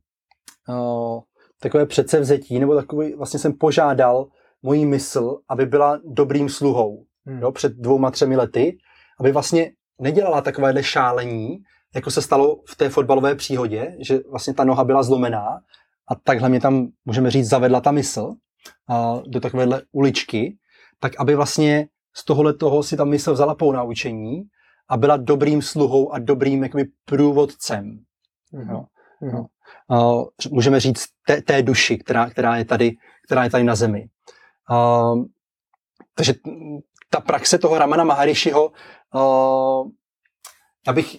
[0.69, 1.19] uh,
[1.63, 4.27] takové předsevzetí, nebo takový, vlastně jsem požádal
[4.63, 7.39] moji mysl, aby byla dobrým sluhou, hmm.
[7.41, 8.77] jo, před dvouma, třemi lety,
[9.19, 11.57] aby vlastně nedělala takovéhle šálení,
[11.95, 15.47] jako se stalo v té fotbalové příhodě, že vlastně ta noha byla zlomená
[16.11, 18.33] a takhle mě tam, můžeme říct, zavedla ta mysl
[18.89, 20.57] a, do takovéhle uličky,
[20.99, 24.43] tak aby vlastně z tohohle toho si ta mysl vzala po naučení
[24.89, 27.99] a byla dobrým sluhou a dobrým jakoby průvodcem.
[28.53, 28.71] Mm-hmm.
[28.71, 28.85] Jo.
[29.21, 29.45] Mm-hmm
[29.87, 32.91] uh, můžeme říct, té, té duši, která, která, je tady,
[33.25, 34.07] která je tady na zemi.
[34.71, 35.23] Uh,
[36.15, 36.33] takže
[37.09, 38.71] ta praxe toho Ramana Maharishiho,
[39.15, 39.89] uh,
[40.87, 41.17] já bych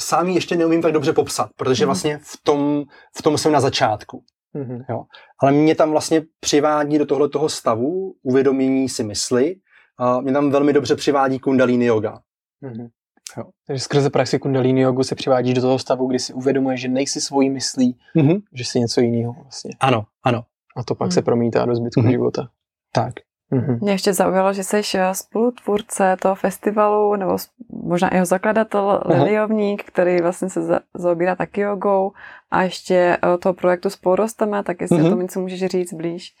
[0.00, 1.86] sám ji ještě neumím tak dobře popsat, protože mm.
[1.86, 2.84] vlastně v tom,
[3.16, 4.24] v tom jsem na začátku.
[4.54, 4.84] Mm-hmm.
[4.88, 5.04] Jo.
[5.42, 9.54] Ale mě tam vlastně přivádí do tohle toho stavu uvědomění si mysli,
[10.00, 12.20] uh, mě tam velmi dobře přivádí kundalini yoga.
[12.62, 12.88] Mm-hmm.
[13.36, 13.44] Jo.
[13.66, 17.20] Takže skrze praxi kundalini jogu se přivádíš do toho stavu, kdy si uvědomuješ, že nejsi
[17.20, 18.42] svojí myslí, mm-hmm.
[18.52, 19.70] že jsi něco jiného vlastně.
[19.80, 20.42] Ano, ano.
[20.76, 21.12] A to pak mm.
[21.12, 22.10] se promítá do zbytku mm-hmm.
[22.10, 22.48] života.
[22.92, 23.14] Tak.
[23.52, 23.78] Mm-hmm.
[23.80, 27.36] Mě ještě zaujalo, že jsi eh, spolutvůrce toho festivalu, nebo
[27.68, 32.12] možná jeho zakladatel, Liliovník, který vlastně se zaobírá taky jogou
[32.50, 35.06] a ještě eh, toho projektu Spolurosteme, tak jestli mm-hmm.
[35.06, 36.34] o tom něco můžeš říct blíž.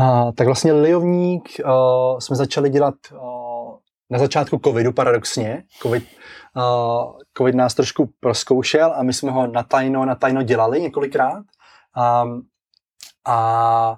[0.00, 3.18] A, tak vlastně Liliovník uh, jsme začali dělat uh,
[4.10, 5.64] na začátku covidu paradoxně.
[5.82, 6.04] COVID,
[6.56, 11.44] uh, COVID nás trošku proskoušel a my jsme ho na tajno, na tajno dělali několikrát.
[12.24, 12.42] Um,
[13.26, 13.96] a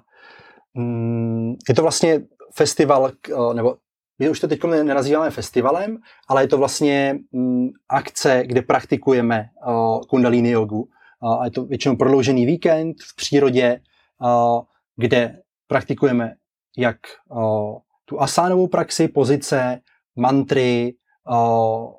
[0.73, 2.21] um, je to vlastně
[2.55, 3.75] festival, uh, nebo
[4.19, 5.97] my už to teď nenazýváme festivalem,
[6.27, 10.89] ale je to vlastně um, akce, kde praktikujeme uh, kundalini jogu.
[11.21, 13.79] Uh, a je to většinou prodloužený víkend v přírodě,
[14.21, 14.61] uh,
[14.95, 16.35] kde praktikujeme
[16.77, 16.97] jak
[17.29, 19.81] uh, tu asánovou praxi, pozice,
[20.19, 20.93] mantry,
[21.31, 21.91] uh,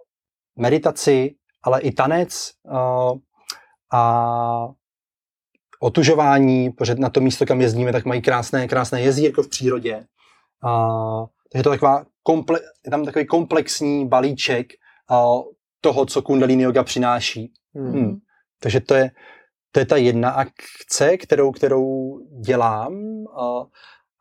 [0.59, 3.19] meditaci, ale i tanec uh,
[3.93, 4.69] a
[5.83, 10.07] otužování, protože na to místo, kam jezdíme, tak mají krásné, krásné jezírko v přírodě.
[10.65, 14.67] Uh, takže to taková komple- je tam takový komplexní balíček
[15.11, 15.43] uh,
[15.81, 17.53] toho, co Kundalini yoga přináší.
[17.75, 17.93] Mm.
[17.93, 18.17] Hmm.
[18.63, 19.11] Takže to je,
[19.73, 22.93] to je ta jedna akce, kterou, kterou dělám.
[22.93, 23.65] Uh,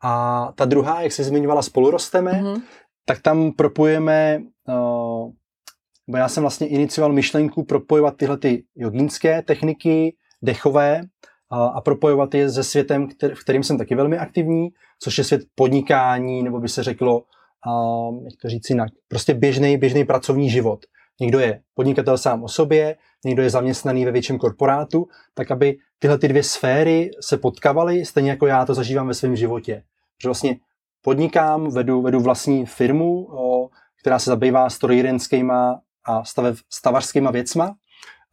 [0.02, 2.62] a ta druhá, jak jsi zmiňovala, spolurosteme, mm-hmm
[3.10, 4.38] tak tam propojujeme,
[4.68, 5.30] uh,
[6.08, 11.00] bo já jsem vlastně inicioval myšlenku propojovat tyhle ty jogínské techniky, dechové,
[11.52, 15.24] uh, a propojovat je se světem, který, v kterým jsem taky velmi aktivní, což je
[15.24, 20.50] svět podnikání, nebo by se řeklo, uh, jak to říct jinak, prostě běžný, běžný pracovní
[20.50, 20.86] život.
[21.20, 26.18] někdo je podnikatel sám o sobě, někdo je zaměstnaný ve větším korporátu, tak aby tyhle
[26.18, 29.82] ty dvě sféry se potkávaly, stejně jako já to zažívám ve svém životě.
[30.22, 30.56] Že vlastně
[31.02, 33.68] podnikám, vedu, vedu vlastní firmu, o,
[34.00, 37.74] která se zabývá strojírenskýma a stavev, stavařskýma věcma.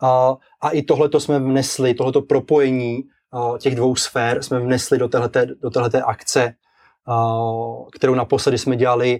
[0.02, 3.04] A, a i tohleto jsme vnesli, tohleto propojení
[3.34, 6.54] a, těch dvou sfér jsme vnesli do téhleté, do téhleté akce,
[7.08, 7.38] a,
[7.96, 9.20] kterou naposledy jsme dělali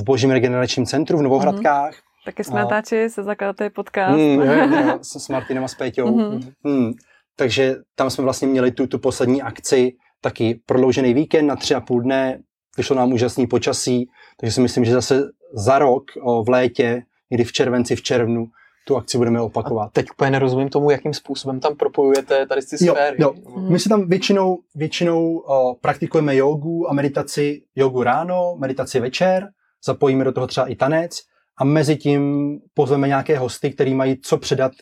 [0.00, 1.94] v Božím regeneračním centru v Novohradkách.
[1.94, 2.24] Mm-hmm.
[2.24, 4.18] Taky jsme natáčeli se zakladateli podcast.
[4.18, 6.06] Mm, je, s, s Martinem a s Péťou.
[6.06, 6.52] Mm-hmm.
[6.64, 6.92] Mm.
[7.36, 11.80] Takže tam jsme vlastně měli tu, tu poslední akci, taky prodloužený víkend na tři a
[11.80, 12.38] půl dne,
[12.76, 14.08] vyšlo nám úžasný počasí,
[14.40, 15.22] takže si myslím, že zase
[15.54, 16.04] za rok
[16.44, 18.46] v létě, někdy v červenci, v červnu,
[18.86, 19.84] tu akci budeme opakovat.
[19.84, 23.16] A teď úplně nerozumím tomu, jakým způsobem tam propojujete tady ty sféry.
[23.18, 23.60] Jo, jo.
[23.60, 29.48] My se tam většinou, většinou o, praktikujeme jogu a meditaci, jogu ráno, meditaci večer,
[29.84, 31.20] zapojíme do toho třeba i tanec
[31.58, 34.72] a mezi tím pozveme nějaké hosty, který mají co předat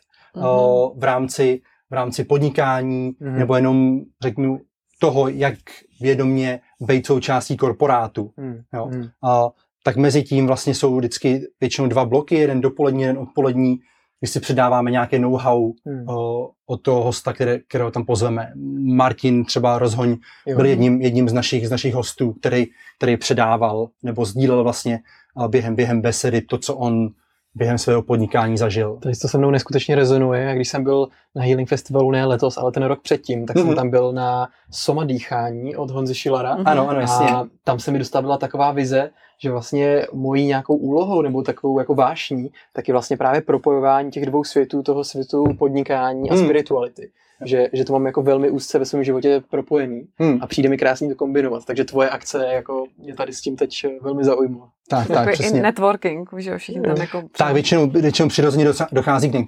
[0.44, 1.60] o, v rámci
[1.90, 3.38] v rámci podnikání, mm-hmm.
[3.38, 4.60] nebo jenom řeknu
[5.00, 5.54] toho, jak
[6.00, 8.32] vědomě být součástí korporátu.
[8.36, 8.60] Mm.
[8.74, 8.86] Jo?
[8.86, 9.04] Mm.
[9.24, 9.50] A,
[9.82, 13.78] tak mezi tím vlastně jsou vždycky většinou dva bloky, jeden dopolední, jeden odpolední,
[14.20, 16.08] kdy si předáváme nějaké know-how mm.
[16.08, 18.52] o, od toho hosta, které, kterého tam pozveme.
[18.94, 20.56] Martin třeba Rozhoň jo.
[20.56, 25.00] byl jedním, jedním z, našich, z našich hostů, který, který předával nebo sdílel vlastně
[25.48, 27.08] během, během besedy to, co on
[27.54, 28.98] během svého podnikání zažil.
[29.02, 30.54] Tady to se mnou neskutečně rezonuje.
[30.54, 33.60] Když jsem byl na Healing Festivalu ne letos, ale ten rok předtím, tak mm-hmm.
[33.60, 33.76] jsem mhm.
[33.76, 36.56] tam byl na Soma dýchání od Honzy Šilara.
[36.56, 36.62] Mm-hmm.
[36.66, 37.26] Ano, ano, jasně.
[37.26, 39.10] A tam se mi dostavila taková vize,
[39.42, 44.26] že vlastně mojí nějakou úlohou nebo takovou jako vášní, tak je vlastně právě propojování těch
[44.26, 46.44] dvou světů, toho světu podnikání a mm.
[46.44, 47.10] spirituality
[47.44, 50.38] že, že to mám jako velmi úzce ve svém životě propojený hmm.
[50.42, 51.64] a přijde mi krásně to kombinovat.
[51.64, 54.70] Takže tvoje akce jako mě tady s tím teď velmi zaujmula.
[54.88, 55.58] Tak, tak, tak přesně.
[55.58, 57.22] i networking, že všichni tam jako...
[57.38, 59.46] Tak většinou, většinou přirozeně dochází k,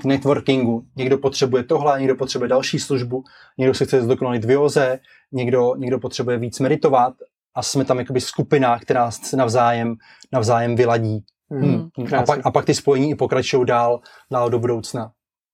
[0.00, 0.84] k networkingu.
[0.96, 3.24] Někdo potřebuje tohle, někdo potřebuje další službu,
[3.58, 4.98] někdo se chce zdokonalit v józe,
[5.32, 7.14] někdo, někdo potřebuje víc meditovat
[7.54, 9.94] a jsme tam jakoby skupina, která se navzájem,
[10.32, 11.24] navzájem vyladí.
[11.50, 11.88] Hmm.
[11.98, 12.14] Hmm.
[12.18, 15.12] A, pak, a pak ty spojení i pokračují dál, dál do budoucna.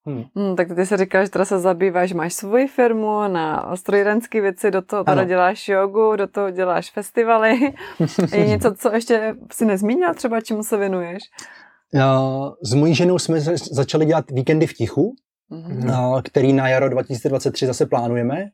[0.09, 0.25] Hmm.
[0.35, 4.71] Hmm, tak ty se říkáš, že teda se zabýváš, máš svoji firmu na strojírenské věci,
[4.71, 7.59] do toho teda děláš jogu, do toho děláš festivaly.
[8.33, 11.23] je něco, co ještě si nezmínil třeba, čemu se věnuješ?
[12.63, 13.41] S mojí ženou jsme
[13.73, 15.15] začali dělat víkendy v tichu,
[15.53, 16.23] mm-hmm.
[16.25, 18.45] který na jaro 2023 zase plánujeme.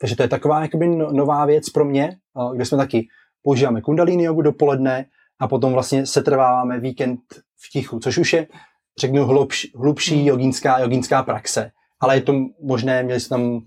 [0.00, 2.16] Takže to je taková jakoby no, nová věc pro mě,
[2.54, 3.06] kde jsme taky
[3.42, 5.04] používáme kundalini jogu dopoledne
[5.40, 7.20] a potom vlastně setrváváme víkend
[7.66, 8.46] v tichu, což už je
[9.00, 10.26] řeknu, hlubší, hlubší hmm.
[10.26, 11.70] jogínská, jogínská praxe.
[12.00, 12.32] Ale je to
[12.62, 13.60] možné, měli jsme tam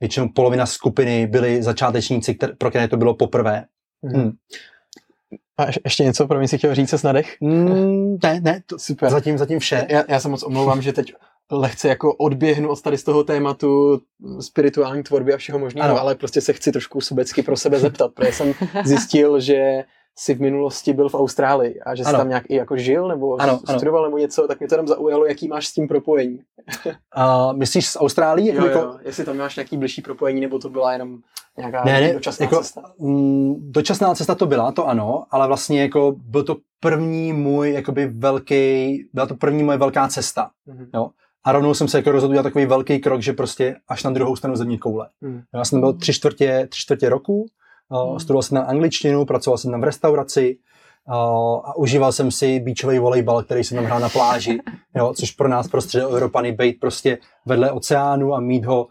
[0.00, 3.64] většinou polovina skupiny byli začátečníci, kter, pro které to bylo poprvé.
[4.02, 4.22] Hmm.
[4.22, 4.32] Hmm.
[5.58, 7.36] A ještě něco, pro mě si chtěl říct se snadech?
[7.40, 9.10] Mm, ne, ne, to super.
[9.10, 9.86] Zatím, zatím vše.
[9.88, 11.12] Já, já se moc omlouvám, že teď
[11.50, 14.00] lehce jako odběhnu od tady z toho tématu
[14.40, 18.32] spirituální tvorby a všeho možného, ale prostě se chci trošku sobecky pro sebe zeptat, protože
[18.32, 18.52] jsem
[18.84, 19.84] zjistil, že
[20.16, 22.18] si v minulosti byl v Austrálii a že jsi ano.
[22.18, 24.08] tam nějak i jako žil nebo ano, studoval ano.
[24.08, 26.40] nebo něco, tak mě to tam zaujalo, jaký máš s tím propojení.
[26.86, 28.54] uh, myslíš z Austrálie?
[28.54, 28.78] Jo, jako...
[28.78, 31.18] jo, jestli tam máš nějaký blížší propojení, nebo to byla jenom
[31.58, 32.82] nějaká ne, ne, dočasná jako, cesta?
[32.98, 38.06] Mm, dočasná cesta to byla, to ano, ale vlastně jako byl to první můj jakoby
[38.06, 40.86] velký, byla to první moje velká cesta, mm-hmm.
[40.94, 41.10] jo.
[41.46, 44.36] A rovnou jsem se jako rozhodl dělat takový velký krok, že prostě až na druhou
[44.36, 45.08] stranu země koule.
[45.20, 45.40] Mm.
[45.54, 47.46] Já jsem byl tři čtvrtě, tři čtvrtě roku,
[48.02, 48.20] Hmm.
[48.20, 50.58] Studoval jsem na angličtinu, pracoval jsem tam v restauraci
[51.64, 54.58] a užíval jsem si beachový volejbal, který jsem tam hrál na pláži,
[54.96, 58.88] jo, což pro nás prostředí Evropany být prostě vedle oceánu a mít ho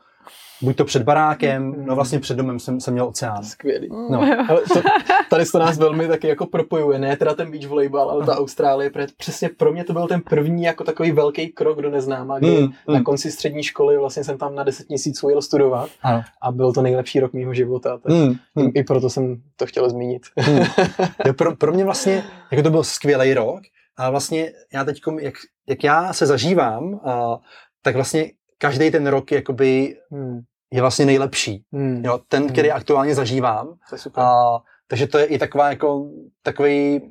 [0.63, 1.85] buď to před barákem, mm.
[1.85, 3.43] no vlastně před domem jsem, jsem měl oceán.
[3.43, 3.89] Skvělý.
[4.09, 4.19] No.
[4.49, 4.81] Ale to,
[5.29, 8.91] tady to nás velmi taky jako propojuje, ne teda ten beach volejbal, ale ta Austrálie,
[9.17, 12.63] přesně pro mě to byl ten první jako takový velký krok do neznáma, kdy mm,
[12.87, 12.93] mm.
[12.93, 16.21] na konci střední školy vlastně jsem tam na 10 měsíců jel studovat ano.
[16.41, 18.67] a byl to nejlepší rok mého života, tak mm, mm.
[18.67, 20.21] I, i proto jsem to chtěl zmínit.
[20.47, 20.59] Mm.
[21.25, 23.61] Jo, pro, pro mě vlastně, jako to byl skvělý rok,
[23.97, 25.33] a vlastně já teď, jak,
[25.67, 27.37] jak já se zažívám, a,
[27.81, 30.41] tak vlastně každý ten rok jakoby hmm
[30.73, 31.63] je vlastně nejlepší.
[31.73, 32.05] Hmm.
[32.05, 32.77] Jo, ten, který hmm.
[32.77, 33.67] aktuálně zažívám.
[33.89, 34.23] To je super.
[34.23, 34.57] A,
[34.87, 36.09] takže to je i taková jako,
[36.43, 37.01] takový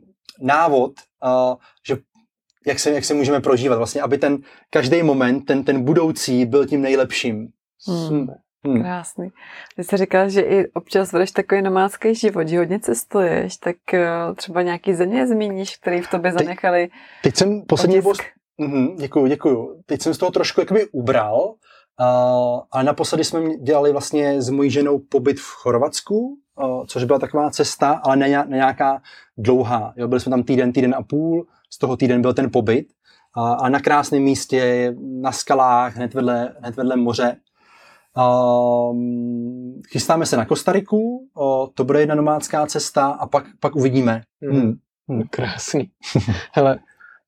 [0.41, 0.93] návod,
[1.23, 1.57] a,
[1.89, 1.97] že
[2.67, 4.39] jak se, jak se můžeme prožívat, vlastně, aby ten
[4.71, 7.49] každý moment, ten, ten budoucí byl tím nejlepším.
[7.89, 8.27] Hmm.
[8.65, 8.83] Hmm.
[8.83, 9.29] Krásný.
[9.77, 14.35] Ty jsi říkal, že i občas vedeš takový nomádský život, že hodně cestuješ, tak uh,
[14.35, 16.93] třeba nějaký země zmíníš, který v tobě zanechali Teď,
[17.23, 18.01] teď jsem poslední.
[18.01, 19.83] Mm-hmm, děkuju, děkuju.
[19.87, 21.55] Teď jsem z toho trošku jakoby ubral,
[22.01, 27.18] Uh, a naposledy jsme dělali vlastně s mojí ženou pobyt v Chorvatsku, uh, což byla
[27.18, 29.03] taková cesta, ale ne, ne nějaká
[29.38, 29.93] dlouhá.
[29.97, 32.86] Jo, byli jsme tam týden, týden a půl, z toho týden byl ten pobyt.
[33.36, 37.36] a na krásném místě, na skalách, hned vedle, hned vedle moře.
[38.16, 44.22] Um, chystáme se na Kostariku, o, to bude jedna nomádská cesta a pak, pak uvidíme.
[44.51, 44.72] Hmm.
[45.09, 45.22] Hmm.
[45.30, 45.90] Krásný.
[46.53, 46.78] Hele,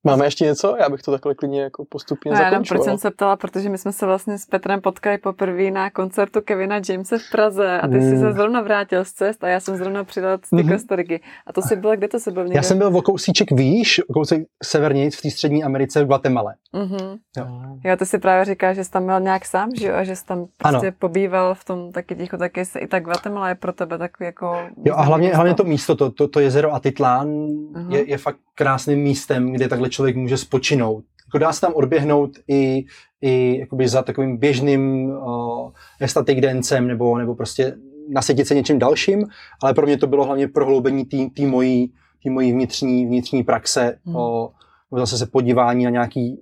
[0.05, 0.75] Máme ještě něco?
[0.79, 2.63] Já bych to takhle klidně jako postupně no, zakončovala.
[2.67, 6.41] proč jsem se ptala, protože my jsme se vlastně s Petrem potkali poprvé na koncertu
[6.41, 8.01] Kevina Jamesa v Praze a ty mm.
[8.01, 10.73] jsi se zrovna vrátil z cest a já jsem zrovna přidal z ty mm-hmm.
[10.73, 11.21] Kostariky.
[11.47, 12.57] A to si byl, kde to se byl někde?
[12.57, 16.53] Já jsem byl v kousíček výš, o kousek severnějc v té střední Americe v Guatemala.
[16.73, 17.17] Mm-hmm.
[17.37, 17.45] Jo.
[17.83, 20.15] jo, ty si právě říká, že jsi tam byl nějak sám, že jo, a že
[20.15, 20.95] jsi tam prostě ano.
[20.99, 24.57] pobýval v tom taky ticho, taky se, i tak Guatemala je pro tebe takový jako...
[24.85, 27.91] Jo a hlavně, hlavně to místo, to, to, to jezero Atitlán uh-huh.
[27.91, 31.03] je, je fakt krásným místem, kde takhle člověk může spočinout.
[31.27, 32.85] Jako dá se tam odběhnout i,
[33.21, 37.75] i jakoby za takovým běžným uh, estatic dancem nebo, nebo prostě
[38.09, 39.23] nasetit se něčím dalším,
[39.63, 41.93] ale pro mě to bylo hlavně prohloubení té mojí,
[42.23, 44.15] tý mojí vnitřní, vnitřní praxe, hmm.
[44.15, 44.51] o,
[44.97, 46.39] zase se podívání na nějaký,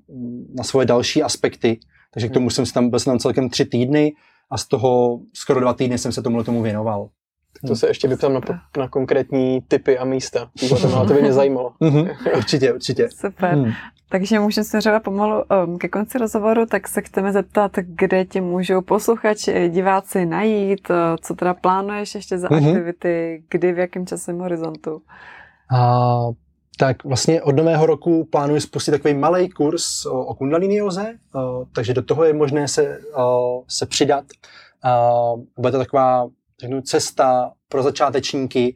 [0.56, 1.80] na svoje další aspekty.
[2.14, 2.50] Takže k tomu hmm.
[2.50, 4.14] jsem tam, byl jsem tam celkem tři týdny
[4.52, 7.10] a z toho skoro dva týdny jsem se tomu tomu věnoval.
[7.62, 8.42] Tak to se ještě vyptám na,
[8.78, 10.50] na konkrétní typy a místa.
[10.70, 11.74] To, to by mě zajímalo.
[11.82, 13.10] Mm-hmm, určitě, určitě.
[13.16, 13.54] Super.
[13.54, 13.72] Hmm.
[14.10, 18.82] Takže můžeme směřovat pomalu um, ke konci rozhovoru, tak se chceme zeptat, kde tě můžou
[18.82, 22.68] posluchači, diváci najít, uh, co teda plánuješ ještě za mm-hmm.
[22.68, 25.02] aktivity, kdy, v jakém časovém horizontu?
[25.76, 26.08] A,
[26.78, 31.14] tak vlastně od nového roku plánuji spustit takový malý kurz o, o kundalini joze,
[31.76, 34.26] takže do toho je možné se, o, se přidat.
[34.84, 35.12] A,
[35.58, 36.28] bude to taková
[36.64, 38.76] řeknu, cesta pro začátečníky,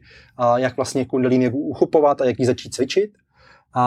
[0.56, 3.10] jak vlastně kundalini uchopovat a jak ji začít cvičit.
[3.74, 3.84] A,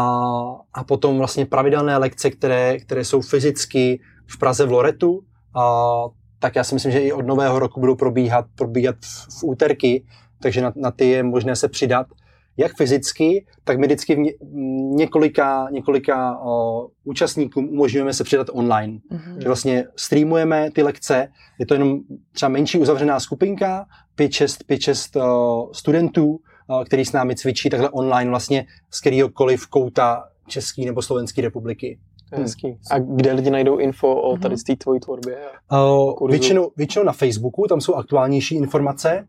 [0.74, 5.22] a potom vlastně pravidelné lekce, které, které jsou fyzicky v Praze v Loretu,
[5.56, 6.06] a,
[6.40, 8.96] tak já si myslím, že i od nového roku budou probíhat, probíhat
[9.40, 10.06] v úterky,
[10.42, 12.08] takže na, na ty je možné se přidat
[12.58, 14.38] jak fyzicky, tak my vždycky
[14.96, 18.94] několika, několika o, účastníkům umožňujeme se přidat online.
[18.94, 19.38] Mm-hmm.
[19.38, 21.28] Že vlastně streamujeme ty lekce,
[21.60, 22.00] je to jenom
[22.32, 23.86] třeba menší uzavřená skupinka,
[24.18, 31.02] 5-6 studentů, o, který s námi cvičí takhle online vlastně z kterýhokoliv kouta České nebo
[31.02, 32.00] Slovenské republiky.
[32.34, 32.78] Hezký.
[32.92, 35.38] A kde lidi najdou info o tady z té tvojí tvorbě?
[35.72, 39.28] Uh, většinou, většinou na Facebooku, tam jsou aktuálnější informace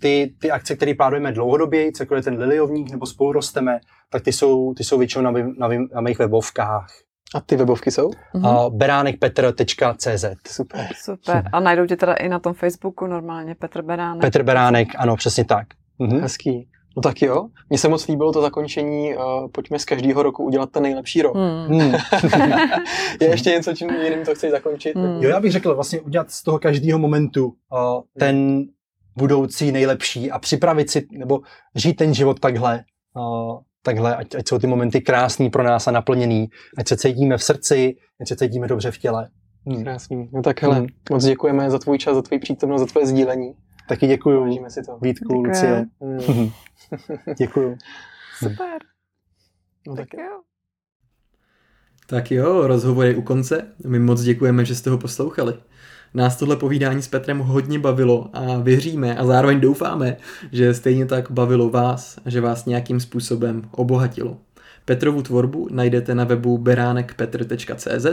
[0.00, 3.80] ty, ty akce, které plánujeme dlouhodobě, jako je ten liliovník nebo spolu rosteme,
[4.10, 6.86] tak ty jsou, ty jsou většinou na, na, na mých webovkách.
[7.34, 8.10] A ty webovky jsou?
[8.34, 10.88] Uh, beránekpetr.cz Super.
[11.04, 11.44] Super.
[11.52, 14.20] A najdou tě teda i na tom Facebooku normálně Petr Beránek?
[14.20, 15.66] Petr Beránek, ano, přesně tak.
[15.98, 16.20] Mhm.
[16.20, 16.68] Hezký.
[16.96, 19.22] No tak jo, mně se moc líbilo to zakončení, uh,
[19.52, 21.36] pojďme z každého roku udělat ten nejlepší rok.
[21.36, 21.80] Hmm.
[21.80, 21.92] Hmm.
[23.20, 24.96] je ještě něco, čím jiným to chceš zakončit?
[24.96, 25.22] Hmm.
[25.22, 27.52] Jo, já bych řekl vlastně udělat z toho každého momentu uh,
[28.18, 28.66] ten
[29.16, 31.40] budoucí nejlepší a připravit si, nebo
[31.74, 32.84] žít ten život takhle,
[33.16, 36.48] uh, takhle, ať, ať jsou ty momenty krásný pro nás a naplněný,
[36.78, 39.28] ať se cítíme v srdci, ať se cítíme dobře v těle.
[39.66, 39.82] Hmm.
[39.82, 40.28] Krásný.
[40.32, 40.86] No tak hele, hmm.
[41.10, 43.54] moc děkujeme za tvůj čas, za tvoji přítomnost, za tvoje sdílení.
[43.88, 44.40] Taky děkuju.
[44.40, 44.98] Vážíme si to.
[45.02, 45.86] Vítku, Lucie.
[46.00, 46.50] Hmm.
[47.38, 47.76] děkuju.
[48.38, 48.78] Super.
[49.86, 50.40] No tak, tak jo.
[52.06, 53.74] Tak jo, rozhovor je u konce.
[53.86, 55.54] My moc děkujeme, že jste ho poslouchali.
[56.14, 60.16] Nás tohle povídání s Petrem hodně bavilo a věříme a zároveň doufáme,
[60.52, 64.38] že stejně tak bavilo vás a že vás nějakým způsobem obohatilo.
[64.84, 68.06] Petrovu tvorbu najdete na webu beránekpetr.cz,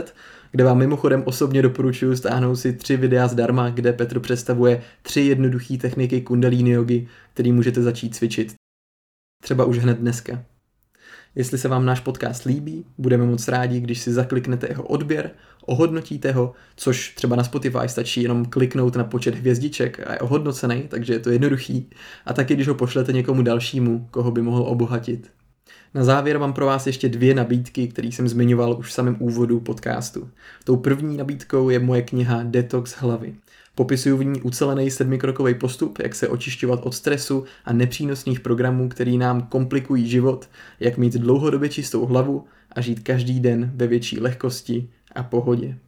[0.50, 5.78] kde vám mimochodem osobně doporučuji stáhnout si tři videa zdarma, kde Petr představuje tři jednoduché
[5.78, 8.54] techniky kundalíny jogy, který můžete začít cvičit.
[9.42, 10.44] Třeba už hned dneska.
[11.34, 15.30] Jestli se vám náš podcast líbí, budeme moc rádi, když si zakliknete jeho odběr,
[15.66, 20.82] ohodnotíte ho, což třeba na Spotify stačí jenom kliknout na počet hvězdiček a je ohodnocený,
[20.88, 21.90] takže je to jednoduchý.
[22.26, 25.30] A taky, když ho pošlete někomu dalšímu, koho by mohl obohatit.
[25.94, 29.60] Na závěr mám pro vás ještě dvě nabídky, které jsem zmiňoval už v samém úvodu
[29.60, 30.30] podcastu.
[30.64, 33.34] Tou první nabídkou je moje kniha Detox hlavy.
[33.74, 39.18] Popisuju v ní ucelený sedmikrokový postup, jak se očišťovat od stresu a nepřínosných programů, který
[39.18, 40.48] nám komplikují život,
[40.80, 45.78] jak mít dlouhodobě čistou hlavu a žít každý den ve větší lehkosti a pohodě.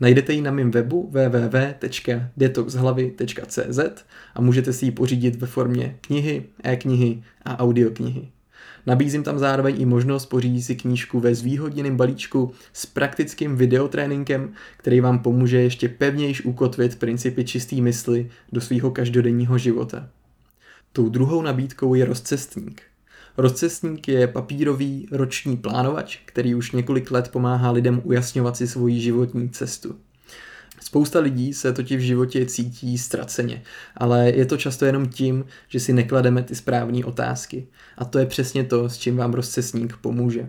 [0.00, 3.78] Najdete ji na mém webu www.detoxhlavy.cz
[4.34, 8.28] a můžete si ji pořídit ve formě knihy, e-knihy a audioknihy.
[8.86, 15.00] Nabízím tam zároveň i možnost pořídit si knížku ve zvýhodněném balíčku s praktickým videotréninkem, který
[15.00, 20.08] vám pomůže ještě pevnějiš ukotvit principy čisté mysli do svého každodenního života.
[20.92, 22.82] Tou druhou nabídkou je rozcestník.
[23.36, 29.50] Rozcestník je papírový roční plánovač, který už několik let pomáhá lidem ujasňovat si svoji životní
[29.50, 29.96] cestu.
[30.80, 33.62] Spousta lidí se totiž v životě cítí ztraceně,
[33.96, 37.66] ale je to často jenom tím, že si neklademe ty správné otázky.
[37.98, 40.48] A to je přesně to, s čím vám rozcesník pomůže.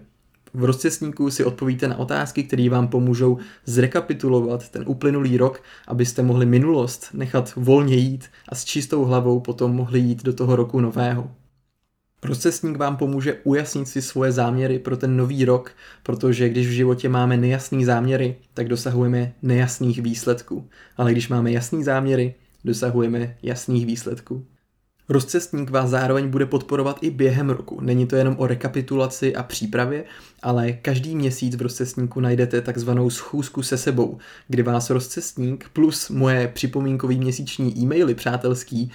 [0.53, 6.45] V rozcestníku si odpovíte na otázky, které vám pomůžou zrekapitulovat ten uplynulý rok, abyste mohli
[6.45, 11.31] minulost nechat volně jít a s čistou hlavou potom mohli jít do toho roku nového.
[12.19, 15.71] Procesník vám pomůže ujasnit si svoje záměry pro ten nový rok,
[16.03, 20.69] protože když v životě máme nejasný záměry, tak dosahujeme nejasných výsledků.
[20.97, 24.45] Ale když máme jasný záměry, dosahujeme jasných výsledků.
[25.09, 27.81] Rozcestník vás zároveň bude podporovat i během roku.
[27.81, 30.03] Není to jenom o rekapitulaci a přípravě,
[30.41, 36.47] ale každý měsíc v rozcestníku najdete takzvanou schůzku se sebou, kdy vás rozcestník plus moje
[36.47, 38.91] připomínkový měsíční e-maily přátelský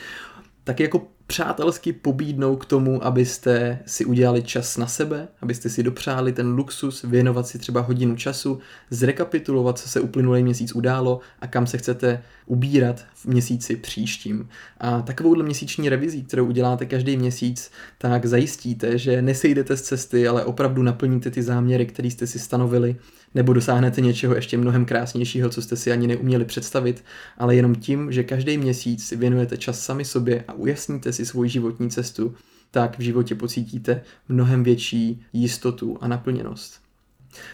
[0.65, 6.33] tak jako přátelsky pobídnou k tomu, abyste si udělali čas na sebe, abyste si dopřáli
[6.33, 8.59] ten luxus, věnovat si třeba hodinu času,
[8.91, 14.49] zrekapitulovat, co se uplynulý měsíc událo a kam se chcete ubírat v měsíci příštím.
[14.79, 20.45] A takovouhle měsíční revizí, kterou uděláte každý měsíc, tak zajistíte, že nesejdete z cesty, ale
[20.45, 22.97] opravdu naplníte ty záměry, které jste si stanovili,
[23.35, 27.05] nebo dosáhnete něčeho ještě mnohem krásnějšího, co jste si ani neuměli představit,
[27.39, 31.51] ale jenom tím, že každý měsíc si věnujete čas sami sobě a ujasníte si svoji
[31.51, 32.35] životní cestu,
[32.71, 36.83] tak v životě pocítíte mnohem větší jistotu a naplněnost.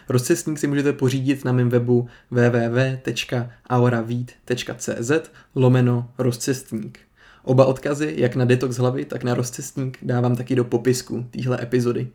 [0.08, 5.12] Rozcestník si můžete pořídit na mém webu www.auravid.cz
[5.54, 6.98] lomeno rozcestník.
[7.44, 12.08] Oba odkazy, jak na detox hlavy, tak na rozcestník, dávám taky do popisku téhle epizody.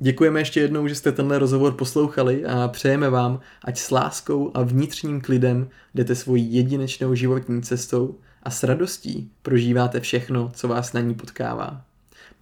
[0.00, 4.62] Děkujeme ještě jednou, že jste tenhle rozhovor poslouchali a přejeme vám, ať s láskou a
[4.62, 11.00] vnitřním klidem jdete svojí jedinečnou životní cestou a s radostí prožíváte všechno, co vás na
[11.00, 11.84] ní potkává.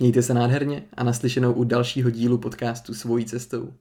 [0.00, 3.72] Mějte se nádherně a naslyšenou u dalšího dílu podcastu Svojí cestou.